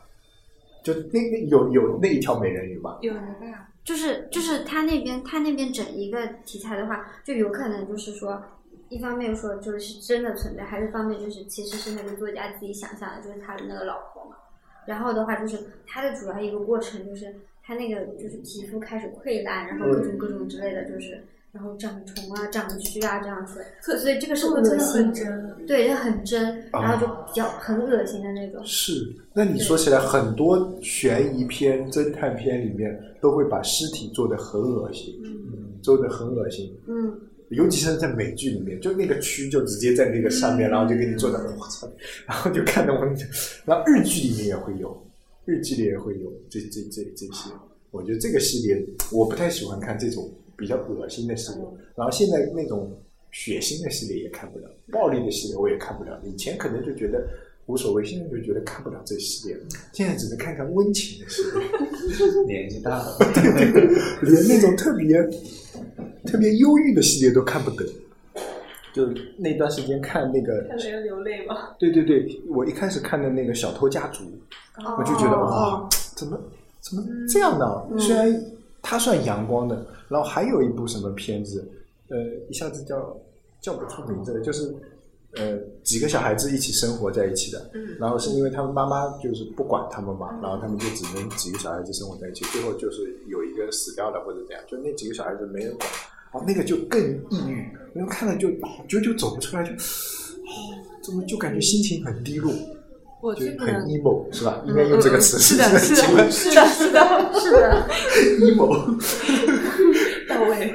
[0.82, 2.98] 就那那有有那一条美人鱼吗？
[3.00, 8.40] 有那个呀，就是就是他那边他那边整一个题材的话，就有可能就是说，
[8.88, 14.36] 一方面说就是真的存在，还是方面就是其实是那个作家自己想象的，就是他的那个老婆嘛。
[14.86, 25.66] 然后的话就是他的主要一个过程就是他那个就是皮肤开始溃烂，然后各种各种之类的，就是然后长虫啊、长蛆啊这样子，所以所以这个是恶做的真的心很，真。
[25.66, 28.60] 对，就很真，啊然后就比较很恶心的那种。
[28.62, 29.10] 是。
[29.32, 36.70] 那你说起来，很多悬疑片、侦探片里面都会把尸体做的很恶心，嗯做的很恶心。
[36.86, 41.88] 嗯，尤其是在美剧里面，就那个蛆就直接在那个上面，然后就给你做的，我操！
[42.26, 43.00] 然后就看得我，
[43.64, 45.06] 然后日剧里面也会有，
[45.46, 47.50] 日剧里也会有这这这这些。
[47.92, 51.62] 我觉得这个系列我不太喜欢看这种比较恶心的系列，
[51.94, 52.92] 然后现在那种
[53.30, 56.18] 血腥的系列也看不了，暴力的系列我也看不了。
[56.24, 57.26] 以前可能就觉得
[57.66, 59.56] 无所谓，现在就觉得看不了这系列，
[59.92, 62.46] 现在只能看看温情的系列。
[62.46, 65.22] 年纪大了，对对对连那种特别
[66.24, 67.84] 特别忧郁的系列都看不得。
[68.94, 71.74] 就那段时间看那个，看了要流泪吗？
[71.78, 74.24] 对对对，我一开始看的那个《小偷家族》，
[74.98, 76.40] 我就觉得哇，怎么
[76.80, 77.86] 怎么这样呢？
[77.98, 78.42] 虽然
[78.88, 81.68] 它算阳光的，然后还有一部什么片子，
[82.08, 82.16] 呃，
[82.48, 83.20] 一下子叫
[83.60, 84.72] 叫不出名字了，就是
[85.34, 87.96] 呃几个小孩子一起生活在一起的，嗯。
[87.98, 95.90] 然后是因为他们妈妈就是不管他们嘛，然后他们就只能几个小孩子生活在一起，最后就是有一个死掉了或者怎样，就那几个小孩子没人管，
[96.34, 102.52] 哦，那个就更抑郁，因为看了就好久就走不出来，就哦，怎么就感觉心情很低落，
[103.34, 104.62] 就很 emo 是吧？
[104.66, 107.86] 应该用这个词， 是的，是的，是的， 是的，是的
[108.40, 108.96] ，emo
[110.28, 110.74] 到位。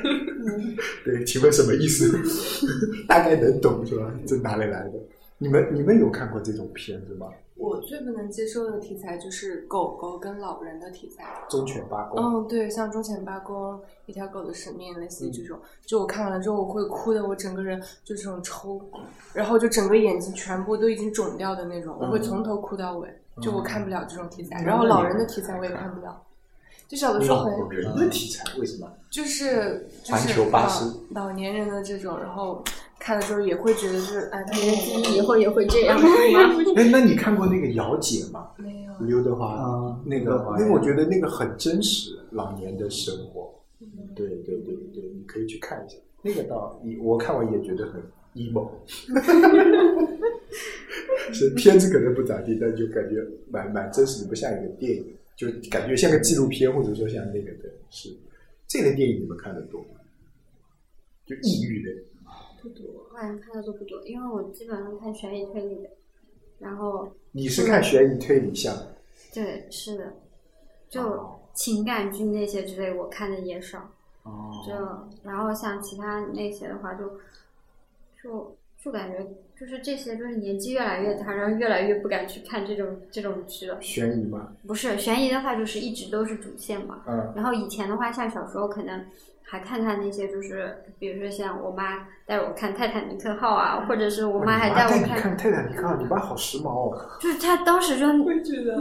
[1.06, 2.12] 对，请问什么意思？
[3.08, 4.12] 大概能懂是吧？
[4.26, 4.94] 这哪里来的？
[5.38, 7.28] 你们你们有看过这种片子吗？
[7.62, 11.24] 我最不能接受的题材就是狗狗跟老人的题材。
[11.48, 13.74] 忠犬八公，嗯，对，像《忠犬八公》
[14.08, 18.82] 《一条狗的生命》类似于这种，就我看完了之后，我会哭的，我整个人就这种抽，
[19.32, 23.08] 然后就整个眼睛全部都已经肿掉的那种，我会从头哭到尾，
[23.40, 24.64] 就我看不了这种题材。
[24.64, 26.20] 然后老人的题材我也看不了，
[26.88, 28.92] 就小的时候很老人的题材为什么？
[29.12, 32.64] 就是就环是老老年人的这种，然后
[33.04, 36.08] 看的时候也会觉得是哎，他年纪以后也会这样 吗？
[36.78, 38.52] 哎，那你看过那个《姚姐》吗？
[38.58, 38.92] 没有。
[39.08, 43.52] 刘德华啊那个刘德华，那个我觉得那个很真实，老年的生活。
[44.16, 45.98] 对对对对，你可以去看一下。
[46.22, 48.00] 那个倒，你我看完也觉得很
[48.36, 48.70] emo。
[51.34, 55.04] 是片子可能不咋地，但就感觉蛮蛮真实的，不像一个电影，
[55.36, 58.16] 就感觉像个纪录片，或者说像那个的是
[58.68, 59.88] 这类电影，你们看的多吗？
[61.26, 61.92] 就抑郁类。
[62.62, 65.90] 不多，我好像看的都不多，因为我基本上看悬疑推理的，
[66.60, 68.96] 然后你是看悬疑推理向的？
[69.34, 70.14] 对，是的，
[70.90, 73.80] 就情感剧那些之类，我看的也少。
[74.24, 74.72] 哦就
[75.24, 77.10] 然后像其他那些的话就，
[78.22, 79.26] 就就感觉
[79.60, 83.82] 就是这些，就是年纪越来越大，然后越来越不敢去看这种这种剧了。
[83.82, 84.54] 悬疑吗？
[84.68, 87.04] 不是悬疑的话，就是一直都是主线嘛。
[87.08, 89.04] 嗯然后以前的话，像小时候可能
[89.52, 96.98] 还看看那些，就是比如说像我妈带我看《泰坦尼克号》啊，或者是我妈还带我看看《泰坦尼克号》，你妈好时髦哦。
[97.20, 98.08] 就是她当时就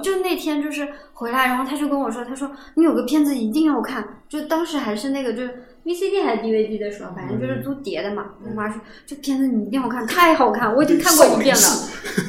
[0.00, 8.26] 就那天就是回来，然后她就跟我说，她说你有个片子一定要看，就当时还是那个就是 VCD 还是 DVD 的时候，反正就是租碟的嘛。
[8.48, 11.62] 我妈说这片子你一定要看，太好看，我已经看过一遍了。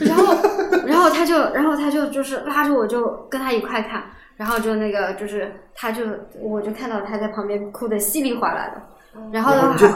[0.08, 0.34] 然后，
[0.88, 4.06] 然后她就，然后她就就是拉着我就跟她一块看，
[4.42, 6.04] 然后就那个就是他就
[6.40, 8.82] 我就看到他在旁边哭的稀里哗啦的，
[9.32, 9.88] 然后然后呢还你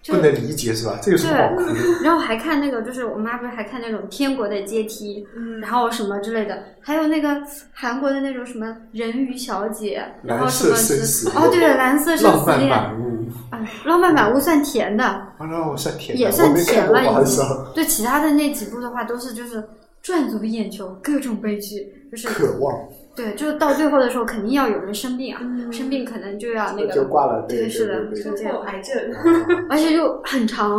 [0.00, 0.96] 就很不能理解是吧？
[1.02, 1.80] 这有什么好哭的？
[2.04, 17.26] 然后还看那个，就是我妈不是还看那种天国的阶梯，嗯然后什么之类的，还有那个韩国的那种什么人鱼小姐，然后蓝什么色生死哦，对，蓝色生浪漫死恋，满屋，啊，浪漫满屋算甜的，啊，浪漫算甜的，也算甜了已。
[17.26, 17.44] 经。
[17.74, 19.64] 对，其他的那几部的话都是就是
[20.00, 22.72] 赚足眼球，各种悲剧，就是渴望
[23.14, 25.40] 对，就是到最后的时候肯定要有人生病啊，
[25.72, 28.96] 生病可能就要那个就挂了，对对，是的，对对对是这样，癌症，
[29.70, 30.78] 而且就很长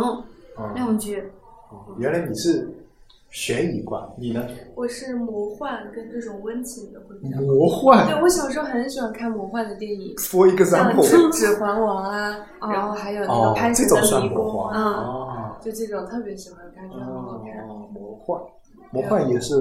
[0.56, 1.20] 啊那种剧。
[1.70, 2.68] 哦原来你是
[3.30, 4.44] 悬疑挂，你呢？
[4.74, 7.40] 我是魔幻跟这种温情的会比较。
[7.40, 10.92] 魔幻对，我小时候很喜欢看魔幻的电影，，For 像
[11.32, 17.66] 指环王》啊，哦然后还有那哦个《潘这种神的迷宫啊，哦就这种特别喜欢看，觉得很好看。
[17.68, 18.40] 哦，魔幻，
[18.90, 19.54] 魔幻也是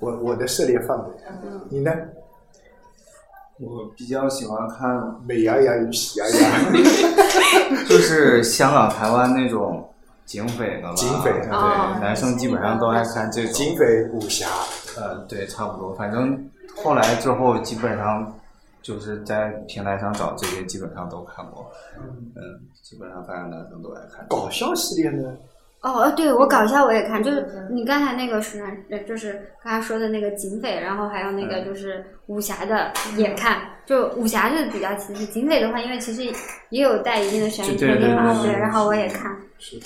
[0.00, 1.14] 我我的涉猎范围。
[1.42, 1.92] 嗯你呢？
[3.58, 4.88] 我比较喜欢看，
[5.26, 6.72] 美羊羊与喜羊羊，
[7.86, 9.86] 就是香港、台湾那种
[10.24, 10.94] 警匪的吧。
[10.94, 13.52] 警匪对，哦男生基本上都爱看这种。
[13.52, 13.84] 警匪
[14.14, 14.46] 武侠，
[14.96, 15.94] 呃，对，差不多。
[15.94, 16.42] 反正
[16.82, 18.34] 后来之后，基本上
[18.80, 21.70] 就是在平台上找这些，基本上都看过。
[21.98, 22.42] 嗯，
[22.82, 24.26] 基本上反正男生都爱看。
[24.30, 25.36] 搞笑系列呢？
[25.82, 36.22] 哦，呃对我搞笑我也看，就是你刚才那个是呃，就是刚才说的那个警匪，然后还有那个就是武侠的也看，就武侠是比较其次，警匪的话，因为其实
[36.68, 39.34] 也有带一定的悬疑推理嘛，对然后我也看，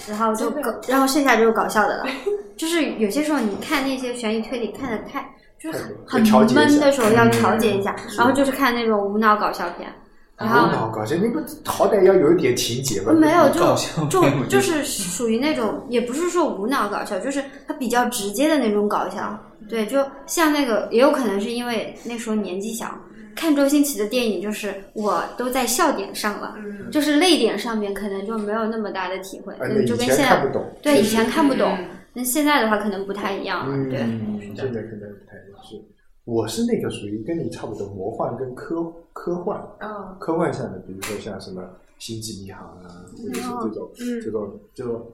[0.09, 2.05] 然后就搞，然后剩下就是搞笑的了，
[2.57, 5.25] 就是有些时候你看那些悬疑推理看的太。
[5.57, 6.21] 就是很
[6.53, 9.91] 闷的时候要调节一下，然后就是看那种无脑搞笑片，
[10.37, 13.13] 然无后脑搞笑，你不好歹要有一点情节吧？
[13.13, 13.75] 没有，就
[14.09, 19.39] 就就是属于那种，也不是说无脑搞笑，就是它比较直接的那种搞笑。
[19.69, 22.99] 对，就像那个，也有可能是因为那时候年纪小，
[23.35, 34.01] 看周星驰的电影，就是我都在笑点上了，嗯就是泪点上面可能就没有那么大的体会，呃，嗯，那以前就跟现在看不懂，对以前看不懂嗯，那现在的话可能不太一样了，对。
[34.01, 35.81] 嗯，现在可能不太是。
[36.25, 38.83] 我是那个属于跟你差不多魔幻跟科
[39.13, 41.63] 科幻，啊，科幻向的，比如说像什么
[41.99, 45.07] 星际迷航啊，或者是这种、嗯这种这种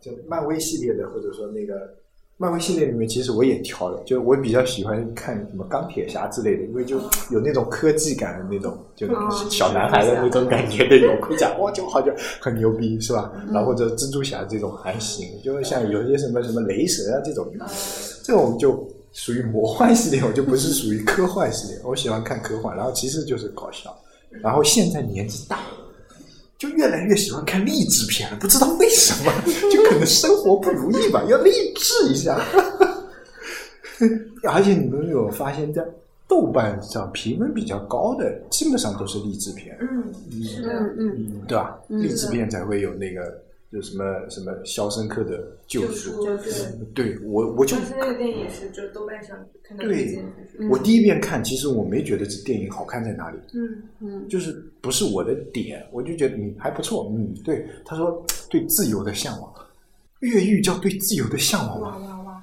[0.00, 1.94] 就漫威系列的，或者说那个
[2.36, 6.98] 漫威系列里面，其实我也挑了，就我比较喜欢看什么钢铁侠之类的，因为就
[7.30, 13.32] 有那种科技感的那种，就哦小男孩的那种感觉那种盔甲，哇，就好像很牛逼，是吧？
[13.52, 17.46] 然后或者蜘蛛侠这种还行，就是像有些什么什么雷神啊这种，
[18.24, 21.78] 这种就属于魔幻系列，我就不是属于科幻系列。
[21.84, 23.96] 我喜欢看科幻，然后其实就是搞笑。
[24.30, 25.76] 然后现在年纪大了，
[26.56, 29.32] 就越来越喜欢看励志片了，不知道为什么，
[29.70, 32.40] 就可能生活不如意吧，要励志一下。
[34.48, 35.84] 而且你们有发现，在
[36.26, 40.02] 豆瓣上评分比较高的，基本上都是励志片，嗯，
[40.42, 41.78] 是的，嗯嗯，对吧？
[41.88, 43.38] 嗯励志片才会有那个，
[43.72, 53.82] 就什么什么《肖申克的救赎》就是对我，我就当时那个电影也是，就豆瓣上看到对推荐才是我第一遍看，其实我没觉得这电影好看在哪里，嗯。
[54.00, 54.28] 嗯。
[54.28, 59.50] 就是不是我的点，我就觉得嗯还不错，嗯，对，他说对自由的向往，
[60.20, 62.42] 越狱叫对自由的向往哇，哇哇，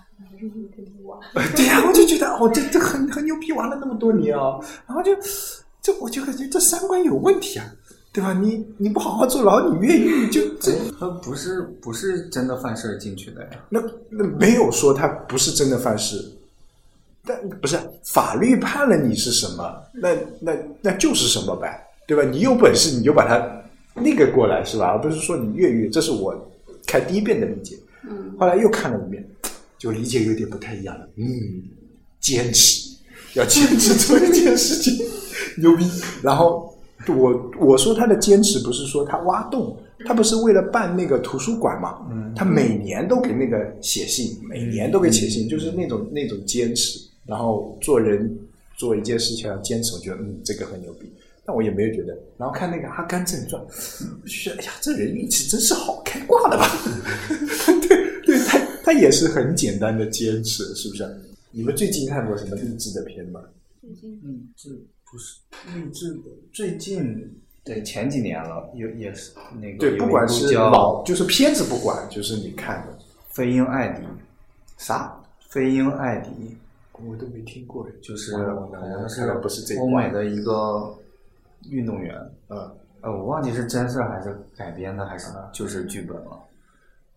[1.06, 1.22] 哇，
[1.56, 5.12] 对呀、我就觉得哦，这这很很牛逼，玩了那么多年啊，然后就
[5.82, 7.66] 这我就感觉这三观有问题啊，
[8.12, 8.34] 对吧？
[8.34, 13.50] 你你不好好坐牢，你越狱就这他不是不是真的犯事儿进去的呀。
[13.70, 16.24] 那那没有说他不是真的犯事，
[17.24, 22.24] 但不是法律判了你是什么，那那那就是什么呗，对吧？
[22.24, 24.88] 你有本事你就把他那个过来是吧？
[24.88, 26.36] 而不是说你越狱，这是我
[26.88, 27.78] 看第一遍的理解。
[28.10, 29.24] 嗯，后来又看了一遍，
[29.78, 31.08] 就理解有点不太一样了。
[31.18, 31.26] 嗯，
[32.20, 32.90] 坚持，
[33.36, 35.06] 要坚持做一件事情，
[35.58, 35.86] 牛逼。
[36.24, 36.76] 然后
[37.08, 42.00] 我我说他的坚持不是说他挖洞，他不是为了办那个图书馆嘛？
[42.12, 48.38] 嗯他每年都给那个写信，每年都给写信，就是那种那种坚持，然后做人
[48.78, 51.12] 做一件事情要坚持，我觉得嗯，这个很牛逼。
[51.46, 53.60] 但我也没有觉得，然后看那个《阿甘正传》，
[54.22, 56.70] 我就觉得哎呀，这人运气真是好，开挂了吧？
[57.88, 61.04] 对对，他他也是很简单的坚持，是不是？
[61.52, 63.42] 你们最近看过什么励志的片吗？
[63.82, 63.90] 励
[64.56, 64.80] 志
[65.12, 65.40] 不是
[65.74, 72.98] 励志的，最近对前几年了，也也是那个对，不管是老就是片子，不管就是你看的
[73.30, 74.04] 飞鹰艾迪，
[74.78, 75.20] 啥，
[75.50, 76.58] 飞鹰艾迪
[76.94, 80.96] 我都没听过，就是完了完了好像是不是这一欧美的一个
[81.70, 82.16] 运动员，
[82.50, 86.40] 嗯呃，我忘记是真事还是改编的，还是就是剧本了。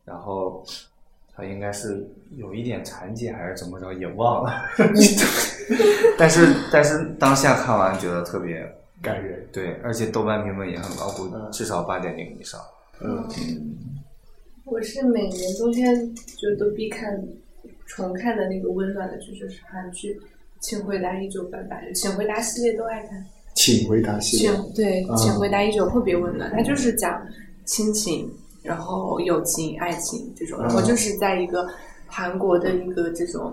[0.04, 0.64] 然后
[1.34, 4.52] 他应该是有一点残疾还是怎么着，也忘了。
[6.18, 8.60] 但是但是当下看完觉得特别
[9.00, 12.60] 感人，对，而且豆瓣评分也很高，估嗯至少八点零以上。
[13.00, 13.26] 嗯
[14.64, 17.20] 我是每年冬天就都必看
[17.86, 20.14] 重看的那个温暖的剧，就是韩剧
[20.60, 23.24] 《请回答一九八八》，《请回答》系列都爱看。
[23.54, 27.22] 请回答系列，请对，啊请回答一九特别温暖，它就是讲
[27.66, 31.66] 亲情，然后友情、爱情这种，啊然后就是在一个
[32.06, 33.52] 韩国的一个这种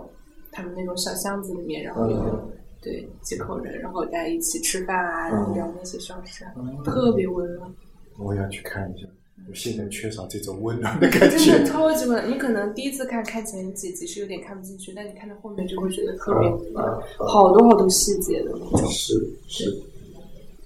[0.52, 2.50] 他们那种小巷子里面，然后有嗯
[2.82, 6.46] 对几口人，然后在一起吃饭啊，然后聊那些小事
[6.86, 7.70] 特别温暖，
[8.18, 9.08] 我要去看一下。
[9.48, 11.66] 我现在缺少这种温暖的感觉真的。
[11.66, 12.30] 超级温暖。
[12.30, 18.88] 你可能第一次看看前几集是有点看不进去，但你看到后面就会觉得特别温暖，啊啊好多好多细节的那种。
[18.92, 19.14] 是
[19.48, 19.82] 是，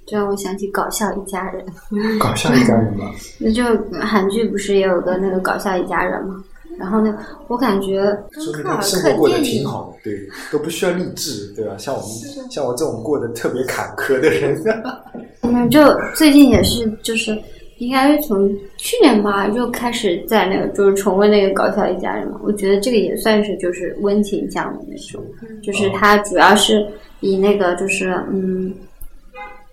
[0.05, 1.65] 这让我想起《搞笑一家人
[2.19, 3.11] 》，搞笑一家人吗？
[3.39, 3.63] 那就
[3.99, 6.43] 韩剧不是也有个那个《搞笑一家人》吗？
[6.77, 7.15] 然后呢，
[7.47, 11.77] 我感觉说明跟克尔他生活过得挺好的，对，都不需要励志，对吧？
[11.77, 12.09] 像我们
[12.49, 14.59] 像我这种过得特别坎坷的人，
[15.41, 15.79] 嗯，就
[16.15, 17.37] 最近也是，就是
[17.77, 22.39] 应该是从去年吧，就开始在那个就是重温那个《搞笑一家人》嘛。
[22.43, 25.23] 我觉得这个也算是就是温情向的那种，
[25.61, 26.83] 就是它主要是
[27.19, 28.73] 以那个就是嗯，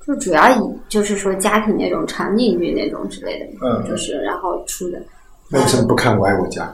[0.07, 5.01] 就主要以就是说家庭那种场景剧那种之类的，嗯就是然后出的。
[5.51, 6.73] 那为什么不看《我爱我家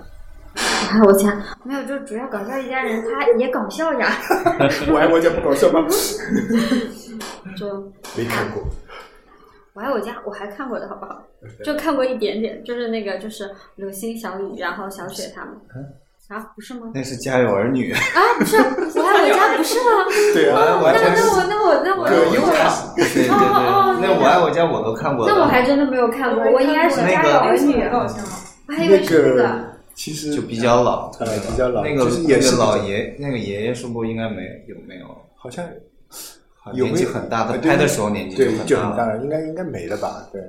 [0.93, 4.09] 我爱 我家没有，就主要《搞笑一家人》他也搞笑呀，》？
[4.93, 5.87] 《我爱我家》不搞笑吗？
[7.57, 7.81] 就
[8.17, 8.63] 没看过。
[9.75, 11.23] 我爱我家我还看过的好不好？
[11.65, 15.55] 就看过一点点，就是那个就是刘星、小雨，然后小雪他们。
[16.29, 16.91] 啊，不是吗？
[16.93, 19.91] 那是《家有儿女》， 啊，不是，我爱我家不是吗？
[20.35, 25.27] 对啊，那我爱那我那我那我葛优那我看对对对，哦哦那《我爱我家》我都看过。
[25.29, 28.19] 那我还真的没有看过，我应该是家有儿女，好像。
[28.69, 29.77] 我还以为是那个个。
[29.95, 35.07] 其实就比较老，呃比较老那个就是也是那个老爷，那个爷爷是不是应该没有没有？
[35.37, 35.65] 好像
[36.59, 39.13] 好年纪很大，他拍的时候年纪对就很大了。
[39.13, 40.27] 很大了，应该应该没了吧？
[40.33, 40.43] 对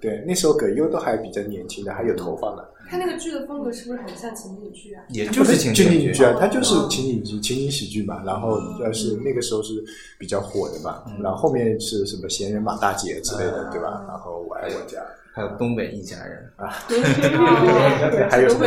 [0.00, 2.62] 对，那时候葛优都还比较年轻的，还有头发呢。
[2.96, 5.02] 看那个剧的风格是不是很像情景剧啊？
[5.08, 8.22] 也就是情情景景剧啊，它就是哦情景剧、情景喜剧嘛。
[8.24, 9.72] 然后要是那个时候是
[10.18, 14.04] 比较火的嘛，然后后面是什么闲人马大姐之类的，对吧？
[14.08, 14.98] 然后我爱我家
[15.32, 16.68] 还有东北一家人啊，
[18.30, 18.64] 还有什么？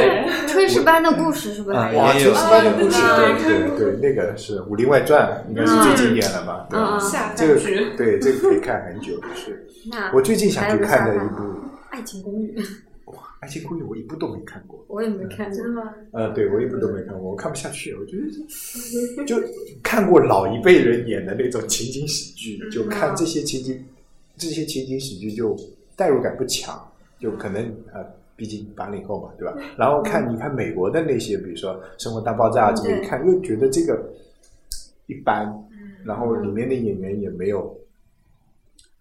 [0.47, 1.99] 炊事班的故事是不是还有？
[1.99, 6.97] 哇，炊事班的故事，啊对对对，那个是《武林外传》，应该是最经典的嘛，对吧？
[6.99, 7.55] 嗯下这个。
[7.95, 11.43] 对这个可以看很久，就是那我最近想去看的一部
[11.89, 12.53] 爱情公寓》，
[13.40, 14.84] 《爱情公寓》，我一部都没看过。
[14.88, 15.94] 我也没看，真的吗？
[16.12, 17.94] 呃，对我一部都没看过，我看不下去。
[17.96, 18.26] 我觉得
[19.26, 19.36] 就
[19.84, 23.84] 看过老一辈人演的那种情景喜剧，就看这些情景，
[24.38, 25.56] 这些情景喜剧就
[25.96, 26.80] 代入感不强，
[27.20, 27.64] 就可能
[27.94, 28.04] 呃，
[28.36, 29.56] 毕竟八零后嘛，对吧？
[29.78, 34.12] 然后看你看美国的那些，比如说《生活大爆炸》这个，对一看又觉得这个
[35.06, 35.48] 一般，
[36.04, 37.80] 然后里面的演员也没有。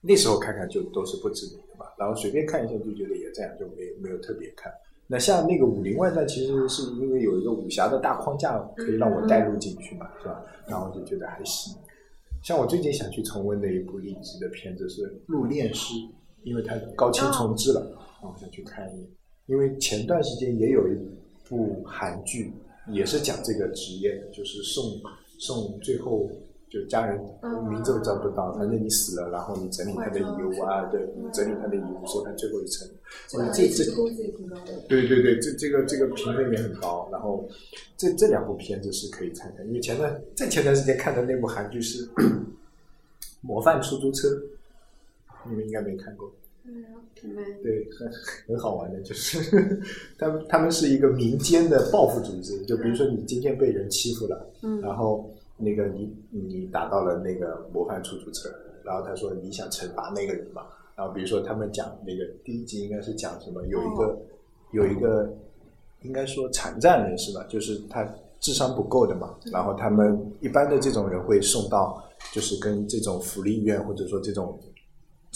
[0.03, 1.59] 那时候看看就都是不知名
[1.99, 4.73] 然后随便看一下就觉得也这样，就没没有特别看。
[5.09, 10.45] 那像那个《武林外传》，其实是因为有一个武侠的大框架，可以让我带入进去嘛，是吧？
[10.67, 11.75] 然后就觉得还行。
[12.43, 15.95] 像我最近想去重温的一部励志的片子是《入殓师》，
[16.43, 19.09] 因为它高清重制了，然后我想去看一眼。
[19.47, 20.97] 因为前段时间也有一
[21.49, 22.53] 部韩剧，
[22.89, 24.85] 也是讲这个职业的，就是送
[25.39, 26.29] 送最后
[26.69, 27.19] 就家人
[27.71, 31.01] 名字都找不到，反正你死了，然后你整理他的遗物啊，对，
[31.33, 32.89] 整理他的遗物，收他最后一层。
[33.35, 34.73] 我觉得这这工资也挺高的。
[34.89, 37.09] 对对对，这这个这个评分也很高。
[37.13, 37.49] 然后
[37.97, 42.05] 这这两部片子是可以看看，因为前段在前段时间看的那部韩剧是
[43.41, 44.29] 《模范出租车》，
[45.49, 46.31] 你们应该没看过。
[47.63, 48.11] 对，很
[48.49, 49.39] 很好玩的，就是
[50.19, 58.49] 他们他们是一个民间的报复组织，就比如说你今天被人欺负了，嗯然后那个你你打到了那个模范出租车，
[58.85, 64.19] 然后他说你想惩罚那个人嘛，然后比如说他们讲那个第一集应该是讲什么，有一个、
[64.73, 65.33] 有一个
[66.03, 68.07] 应该说残障人士吧，就是他
[68.39, 72.03] 智商不够的嘛，然后他们一般的这种人会送到
[72.33, 74.59] 就是跟这种福利院或者说这种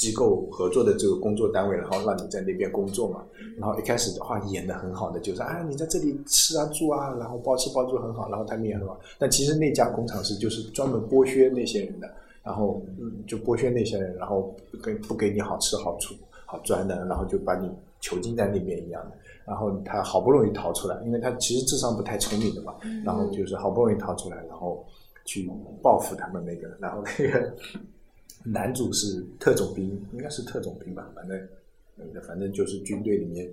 [0.01, 3.23] 机构合作的这个工作单位，然后让你在那边工作嘛。
[3.59, 8.99] 然后一开始的话演的很好的，就是啊你在这里吃啊住啊，然后包吃包住很好，然后他们也很好。
[9.19, 12.11] 但其实那家工厂是就是专门剥削那些人的，
[12.43, 16.15] 然后嗯就剥削那些人，然后不给不给你好吃好住
[16.47, 17.71] 好穿的，然后就把你
[18.01, 19.13] 囚禁在那边一样的。
[19.45, 22.75] 然后他好不容易逃出来，因为他其实智商不太聪明的嘛，
[23.05, 24.83] 然后就是好不容易逃出来，然后
[25.27, 25.51] 去
[25.83, 27.53] 报复他们那个，然后那个
[28.43, 31.39] 男主是特种兵，应该是特种兵吧，反正
[31.99, 33.51] 嗯反正就是军队里面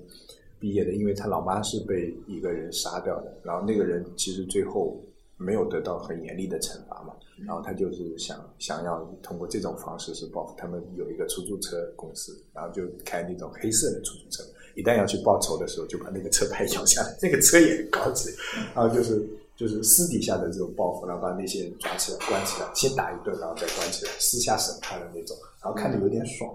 [0.60, 5.00] 毕业的，因为他老妈是被一个人杀掉的，然后那个人其实最后
[5.36, 7.14] 没有得到很严厉的惩罚嘛，
[7.46, 14.44] 然后他就是想想要通过这种方式是报复他们有一个出租车公司，然后就开那种黑色的出租车，
[14.76, 18.32] 一旦要去报仇的时候，就把那个车牌摇下来，那个车也很高级，
[18.74, 19.24] 然后就是
[19.58, 26.50] 就是私底下的这种报复，然后把那些人抓起来关起来，先打一顿，然后再关起来，私下审判的那种，然后看着有点爽，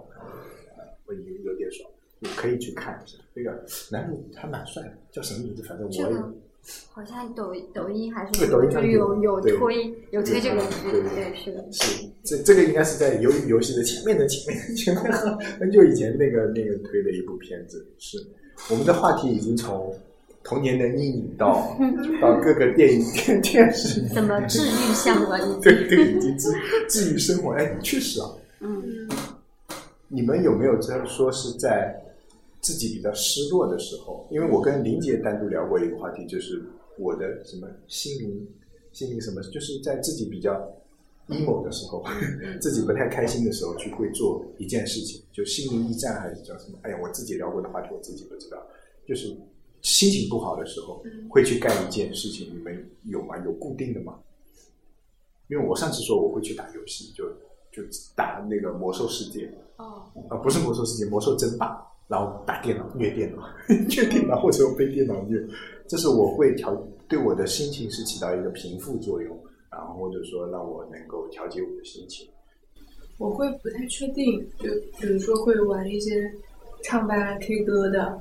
[0.78, 1.90] 呃我有有点爽，
[2.20, 3.18] 你可以去看一下。
[3.34, 3.50] 那个
[3.90, 5.62] 男主还蛮帅的，叫什么名字？
[5.64, 6.04] 反正我也
[6.92, 11.72] 好像抖抖音还是对抖音上就有有推有推这个剧，对对是的。
[11.72, 15.12] 是这这个应该是在鱿鱼游戏的前面的前面前面
[15.58, 17.84] 很久以前那个那个推的一部片子。
[17.98, 18.16] 是
[18.70, 19.92] 我们的话题已经从
[20.44, 21.76] 童年的阴影到
[22.20, 25.38] 到各个电影电 电视，怎么治愈项了？
[25.40, 26.50] 已 经对对，已经治
[26.88, 27.52] 治愈生活。
[27.52, 28.28] 哎，确实啊，
[28.60, 29.08] 嗯，
[30.08, 31.94] 你们有没有这样说是在
[32.60, 34.26] 自己比较失落的时候？
[34.30, 36.62] 因为我跟林姐单独聊过一个话题，就是
[36.98, 38.46] 我的什么心灵
[38.92, 40.52] 心灵什么，就是在自己比较
[41.28, 42.04] emo 的时候，
[42.60, 46.78] 自己不太开心的时候，去会做一件事情，就心灵驿站还是叫什么？
[46.82, 48.56] 哎呀，我自己聊过的话题，我自己不知道。
[49.04, 49.36] 就是
[49.82, 53.36] 心情不好的时候，会去干一件事情，你们有吗？
[53.44, 54.18] 有固定的吗？
[55.48, 57.28] 因为我上次说我会去打游戏，就
[57.70, 57.82] 就
[58.14, 65.44] 打那个魔兽世界，哦，啊，不是魔兽世界，魔兽争霸，然后打电脑虐电脑， 虐电脑或者被电脑虐，
[65.86, 66.74] 这是我会调
[67.08, 69.36] 对我的心情是起到一个平复作用，
[69.70, 72.26] 然后或者说让我能够调节我的心情。
[73.18, 74.68] 我会不太确定，就
[74.98, 76.32] 比如说会玩一些
[76.82, 78.18] 唱吧 K 歌的，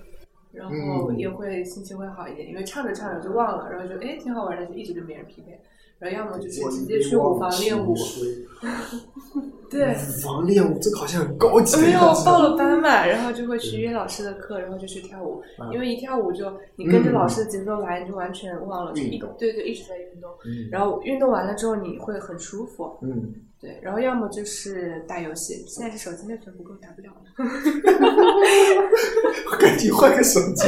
[0.53, 0.73] 然后
[1.11, 5.59] 嗯也会心情会好一点，因为唱着唱着就忘了，然后就哎挺好玩的，就一直跟别人 PK，
[5.99, 7.95] 然后要么就是直接去舞房练舞，
[9.69, 11.99] 对，舞房练舞，这个好像很高级的没有。
[12.25, 15.41] 报了班嘛，然后就会去约老师的课，然后就去跳舞。
[15.71, 20.29] 因为一跳舞就你跟着老师的节奏来，你就完全忘了就一运动对对，一直在运动。
[20.45, 22.97] 嗯然后运动完了之后，你会很舒服。
[23.01, 27.21] 嗯，对，然后要么就是打游戏，现在是手机内存不够，打不了了。
[29.59, 30.63] 赶紧换个手机，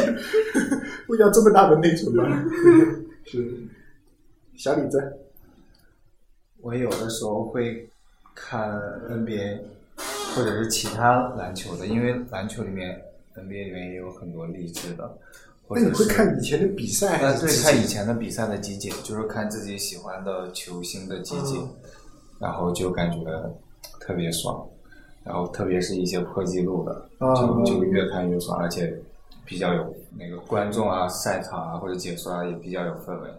[1.07, 2.45] 不要这么大的内存吗？
[3.25, 3.63] 是，
[4.55, 5.17] 小李子，
[6.61, 7.89] 我有的时候会
[8.35, 8.69] 看
[9.09, 9.61] NBA，
[10.35, 13.01] 或者是其他篮球的，因为篮球里面
[13.35, 15.17] NBA 里面也有很多励志的，
[15.67, 21.75] 或者是那你会看以前的比赛还呃，对，是看以前的比赛的集锦，就是看自己喜欢的球星的集锦，嗯
[22.43, 23.19] 然后就感觉
[24.01, 24.61] 特别爽，
[25.23, 28.93] 然后特别是一些破纪录的，啊就就越看越爽，而且
[29.45, 33.29] 比较有那个观众啊、赛场啊或者解说啊也比较有氛围，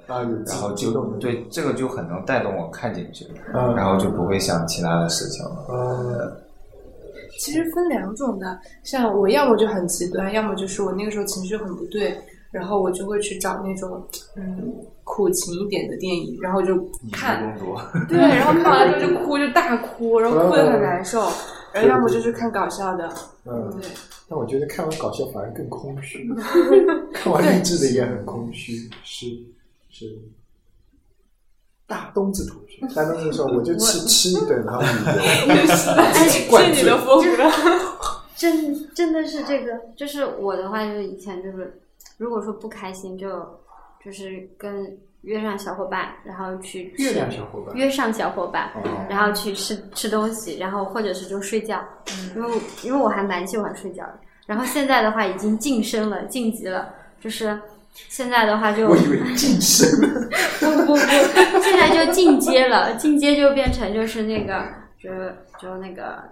[0.47, 5.67] 然后就对这个就很能带动我看进去，嗯然后就不会想其他的事情了。
[5.69, 6.41] 嗯
[7.37, 12.17] 其实分两种的，像我要么就很极端，要么就是我那个时候情绪很不对，
[12.55, 16.77] 然后我就会去找那种嗯苦情一点的电影，然后就
[17.13, 17.59] 看，
[18.09, 21.21] 对，然后看完之后 就哭，就大哭，然后哭得很难受，
[21.73, 23.13] 然后要么就是看搞笑的，
[23.45, 23.91] 嗯，对，
[24.29, 26.33] 但我觉得看完搞笑反而更空虚，
[27.13, 29.27] 看完励志的也很空虚，是
[29.91, 30.17] 是。
[31.87, 35.67] 大东子同学，大东子说：“我就吃吃一顿，然后旅游，
[36.57, 37.43] 是你的风格。
[38.35, 41.79] 真真的是这个，就是我的话，就是以前就是，
[42.19, 43.29] 如果说不开心就
[44.05, 51.83] 就是跟约上小伙伴，然后去吃月亮小伙伴约上小伙伴，哦然后去吃吃东西，然后或者是就睡觉，
[52.37, 52.51] 因为
[52.83, 54.19] 因为我还蛮喜欢睡觉的。
[54.47, 57.59] 然后现在的话已经晋升了，晋级了，就是
[57.95, 60.29] 现在的话就我以为晋升了。
[60.61, 64.67] 不不不，现在就进阶了，进阶就变成就是那个，
[65.03, 65.11] 就
[65.59, 66.23] 就那个，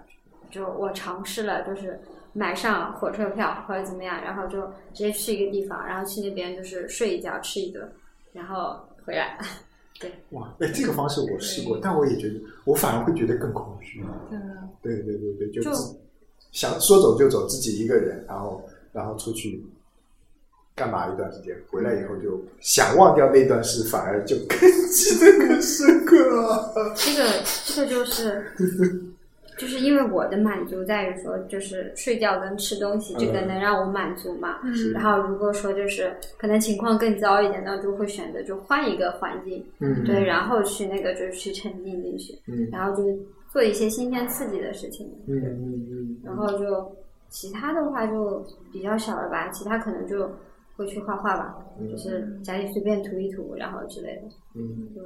[0.51, 1.99] 就我尝试了，就是
[2.33, 4.61] 买上火车票或者怎么样，然后就
[4.93, 7.87] 直接去一个地方，然后去那边就是睡一觉，吃一顿，
[8.33, 8.75] 然后
[9.05, 9.37] 回来。
[9.99, 14.03] 对哇，哎，这个方式我试过，但我也觉得，我反而会觉得更空虚。
[14.81, 15.71] 对对对对，就就
[16.51, 18.61] 想说走就走，自己一个人，然后
[18.91, 19.63] 然后出去
[20.75, 24.59] 干嘛一段时间，回来以后就想忘掉那段事，反而就更
[24.89, 26.73] 记得更深刻了。
[26.97, 27.29] 这个
[27.65, 28.51] 这个就是。
[29.57, 34.59] 就是因为我的满足在于说，就是睡觉跟吃东西，这个能让我满足嘛。
[34.63, 34.91] 嗯。
[34.93, 42.67] 然后如果说就是可能情况更糟一点，那就会选择就换一个环境，嗯，对，然后去那个就是去沉浸进去，嗯。
[42.71, 43.17] 然后就是
[43.51, 46.95] 做一些新鲜刺激的事情，嗯，嗯嗯，然后就
[47.29, 50.29] 其他的话就比较少了吧，其他可能就
[50.75, 51.55] 会去画画吧，
[51.91, 54.21] 就是家里随便涂一涂，然后之类的，
[54.55, 54.89] 嗯。
[54.95, 55.01] 就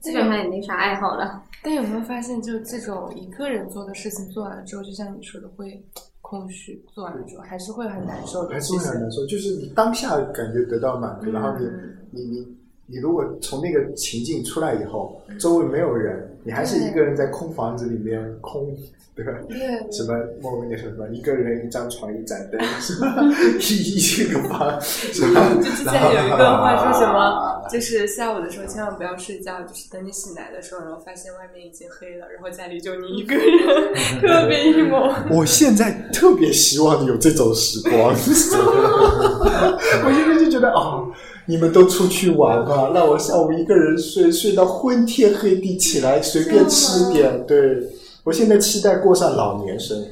[0.00, 1.42] 基本上也没啥爱好了。
[1.62, 5.84] 但有没有发现，就这种一个人做的事情做完了之后，就像你说的，会
[6.20, 8.50] 空虚，做完了之后还是会很难受的。
[8.54, 12.46] 还是会很难受，就是你当下感觉得到满足，然后你嗯你你
[12.86, 18.74] 你如果从那个情境出来以后，周围没有人，你还是一个人在空房子里面空，
[19.14, 19.32] 对吧？
[19.48, 19.58] 对，
[19.92, 23.14] 什么莫文那说什么一个人一张床一盏灯，是吧？
[23.60, 25.52] 一一个房，是吧？
[25.60, 33.44] 就之前有一个话说什么，就是下午的时候千万不要睡觉，就是等你醒来的时候，然后发现外面已经黑了，然后家里就你一个人，
[34.20, 35.14] 特别 emo。
[35.34, 38.14] 我现在特别希望有这种时光，
[40.04, 41.12] 我现在就觉得哦，
[41.46, 47.44] 你们都出去玩吧，让我下午一个人睡，睡到昏天黑地起来，随便吃点。
[47.46, 47.82] 对
[48.24, 50.08] 我现在期待过上老年生活，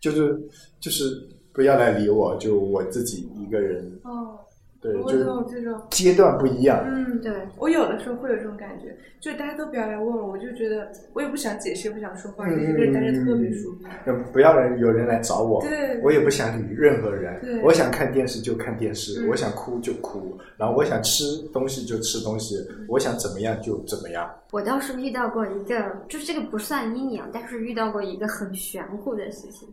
[0.00, 0.38] 就是
[0.80, 3.90] 就是不要来理我，就我自己一个人。
[4.04, 4.38] 哦，
[4.80, 5.78] 对，我就懂这种。
[5.90, 6.82] 阶段不一样。
[6.86, 13.84] 嗯，对，我有的时候会有这种感觉，就大家都不要来问我，我就觉得我也不想解释，也不想说话，一个人待着特别舒服。
[14.06, 17.62] 嗯不要人有人来找我，对我也不想理任何人对。
[17.62, 24.30] 我想看电视就看电视，嗯我想哭就哭，然后我想吃东西就吃东西，嗯我想怎么样就怎么样。
[24.52, 29.68] 我倒是遇到过一个，就是这个不算阴阳，但是遇到过一个很玄乎的事情，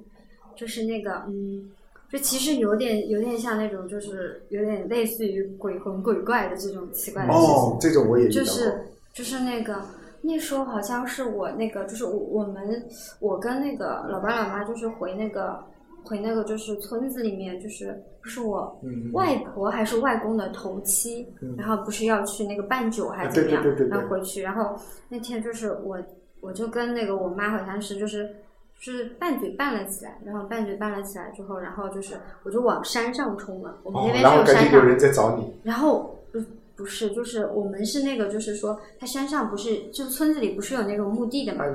[0.55, 1.69] 就是那个嗯，
[2.09, 7.47] 就其实有点有点像那种，就是有点类似于鬼魂鬼怪的这种奇怪的事情。
[7.49, 8.29] 哦，这种我也。
[8.29, 8.81] 就是
[9.13, 9.81] 就是那个
[10.21, 12.81] 那时候好像是我那个就是我我们
[13.19, 15.61] 我跟那个老爸老妈就是回那个
[16.03, 24.79] 回那个就是村子里面就是不是我嗯外婆还是外公的头七，嗯然后不是要去那个办酒还啊是怎么样，对对对对对然后回去，然后
[25.09, 25.97] 那天就是我
[26.39, 28.33] 我就跟那个我妈好像是就是。
[28.79, 33.77] 就是拌嘴拌了起来，然后拌嘴拌了起来之后，然后就是我就往山上冲了。
[33.83, 35.53] 我们那哦，边是有山上，感觉有人在找你。
[35.63, 36.39] 然后，不
[36.75, 41.65] 不是，就是我们是那个，就是说，它山上不是，就是村子里不是有那种墓地的嘛，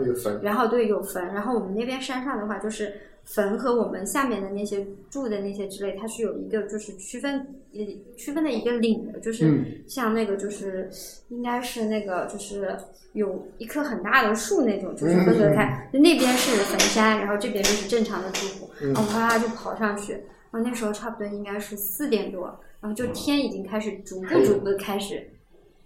[0.43, 2.95] 然后对有坟，然后我们那边山上的话，就是
[3.25, 7.39] 坟和我们下面的那些住的那些之类，它是有一个就是区分
[7.73, 7.81] 呃
[8.17, 9.65] 区分的一个岭的，就是嗯。
[9.87, 10.91] 像那个就是
[11.29, 12.77] 应该是那个就是
[13.13, 20.13] 有一棵很大的树那种，就是分隔开，就那边是坟山，然后这边就是正常的住户，然后哗啦就跑上去，
[20.51, 22.47] 然后那时候差不多应该是四点多，
[22.81, 25.31] 然后就天已经开始逐步逐步地开始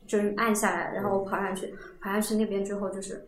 [0.07, 3.27] 就是暗下来，然后我跑上去，跑上去那边之后就是。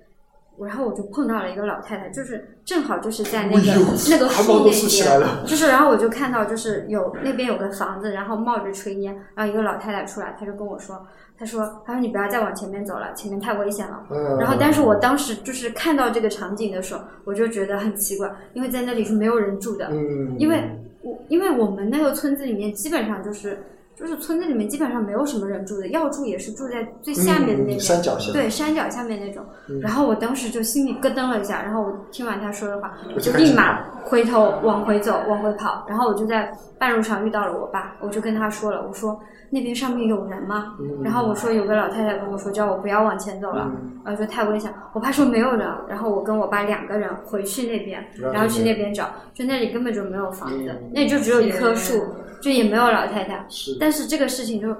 [0.67, 3.77] 然后我就碰到了一个老太太，就是正好就是在那个、哎
[4.11, 11.07] 那个汗毛都树那竖起来边，就是然后我就看到就是有那边有个房子，然后冒着炊烟，然后一个老太太出来，她就跟我说，
[11.39, 14.03] 她说，她说你不要再往前面走了，前面太危险了。
[14.11, 20.63] 嗯，然后，但是我当时就是看到这个场景的时候，我就觉得很奇怪，因为在那里是没有人住的，嗯，因为
[21.03, 23.63] 我因为我们那个村子里面基本上就是
[23.99, 29.45] 就是村子里面基本上没有什么人住的，要住也是住在最下面的那边，嗯山脚下，对山脚下面那种。
[29.69, 35.85] 嗯然后我当时就心里咯噔了一下，然后我听完他说的话，我就立马回头往回走，往回跑。
[35.89, 39.19] 然后我就在半路上遇到了我爸，我就跟他说了，我说
[39.51, 40.77] 那边上面有人吗？
[40.81, 44.73] 嗯然后我说有个老太太跟我说叫我不要往前走了，嗯然后说太危险。
[44.93, 52.03] 我爸说没有人，然后我跟我爸两个人回去那边，然后去那边找，就那里根本就没有房子嗯，那里就只有一棵树，
[52.41, 53.45] 就也没有老太太。
[53.49, 54.75] 是，但是这个事情就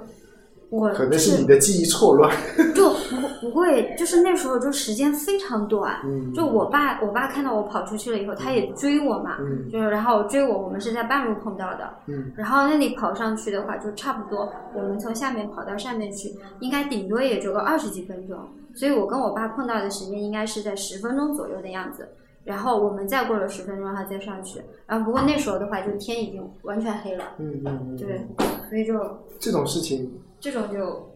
[0.69, 2.31] 我可能就是你的记忆错乱，
[2.75, 5.99] 就不不会，就是那时候就时间非常短。
[6.05, 11.89] 嗯就我爸，我爸看到我跑出去了以后，他也追我嘛，嗯就是然后追我，我们是在半路碰到的。
[12.05, 18.37] 嗯然后那里跑上去的话，就差不多，我们从下面跑到上面去，应该顶多也就个二十几分钟。
[18.75, 22.07] 所以我跟我爸碰到的时间应该是在十分钟左右的样子。
[22.49, 24.59] 然后我们再过了十分钟，然后再上去。
[24.87, 28.25] 然后不过那时候的话，就天已经完全黑了，嗯嗯嗯，对，
[28.67, 28.99] 所以就
[29.39, 31.11] 这种事情，这种就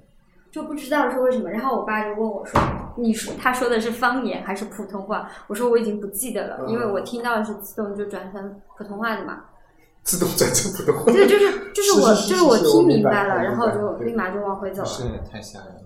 [0.52, 1.50] 就不知道是为什么。
[1.50, 2.62] 然后我爸就问我说
[2.96, 9.42] ：“你说他说的是方言还是普通话？”我说我已经不记得了，嗯因为我听到的是自动就转成普通话的嘛。
[10.04, 14.88] 自动转成普通话，对，就是就是我是是是就是我是我听明白了，然后就立马就往回走了。
[14.88, 15.82] 是太吓人了。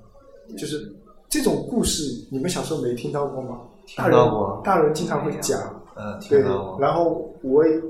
[0.57, 0.93] 就是
[1.29, 3.61] 这种故事，你们小时候没听到过吗？
[3.87, 4.17] 听大人
[4.63, 7.81] 大人经常会讲，嗯，对听到过。，然后我也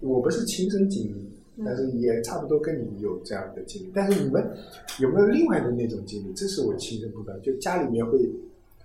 [0.00, 3.92] 我不是亲身经历，嗯但是也差不多跟你有这样的经历。
[3.94, 4.42] 但是你们
[4.98, 6.32] 有没有另外的那种经历？
[6.32, 8.18] 这是我亲身不知道，就家里面会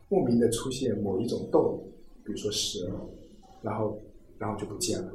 [0.10, 1.90] 莫名的出现某一种动物，
[2.26, 2.92] 比如说蛇，
[3.62, 3.98] 然后
[4.38, 5.12] 然后就不见了。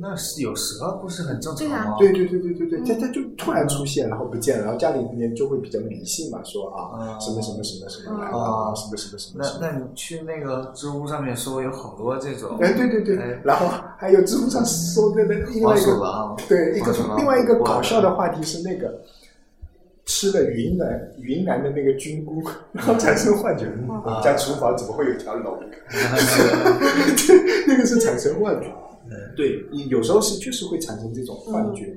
[0.00, 1.96] 那是有蛇不是很正常对啊吗？
[1.98, 9.58] 对对对对对对，它它就突然出现，然后不见了，然后家里面就会比较迷信嘛，说啊啊什么什么什么什么来了啊啊，什么什么什么那什么。
[9.60, 12.58] 那你去那个知乎上面搜，有好多这种。
[12.60, 13.66] 哎，对对对哎，然后
[13.96, 16.36] 还有知乎上说的那另外一个狼。
[16.48, 19.00] 对，一个另外一个搞笑的话题是那个
[20.04, 25.58] 吃了云南云南的那个菌菇，然后产生幻觉，嗯我们家厨房怎么会有条龙？
[27.68, 28.66] 那个是产生幻觉。
[29.36, 31.94] 对，你有时候是确实会产生这种幻觉，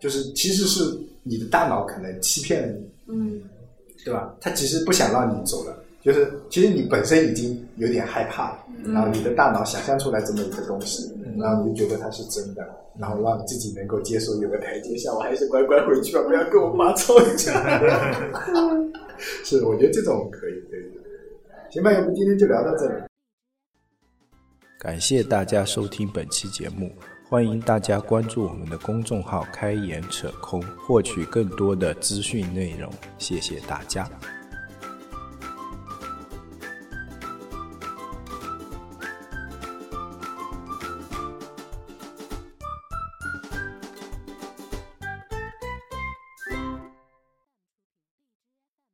[0.00, 3.42] 就是其实是你的大脑可能欺骗了你，嗯
[4.04, 4.34] 对吧？
[4.40, 12.64] 他其实不想让你走了，就是其实你本身已经有点害怕了，然后你的大脑想象出来这么一个东西，然后你就觉得它是真的，
[12.96, 17.80] 然后让自己能够接受有个台阶下，我还是乖乖回去吧，不要跟我妈吵架。
[19.44, 21.02] 是，我觉得这种可以，对对对。
[21.70, 23.07] 行吧，要不今天就聊到这里。
[24.80, 26.94] 感谢大家收听本期节目，
[27.28, 32.88] 欢迎大家关注我们的公众号“开眼扯空”，获取更多的资讯内容。
[33.18, 34.08] 谢谢大家。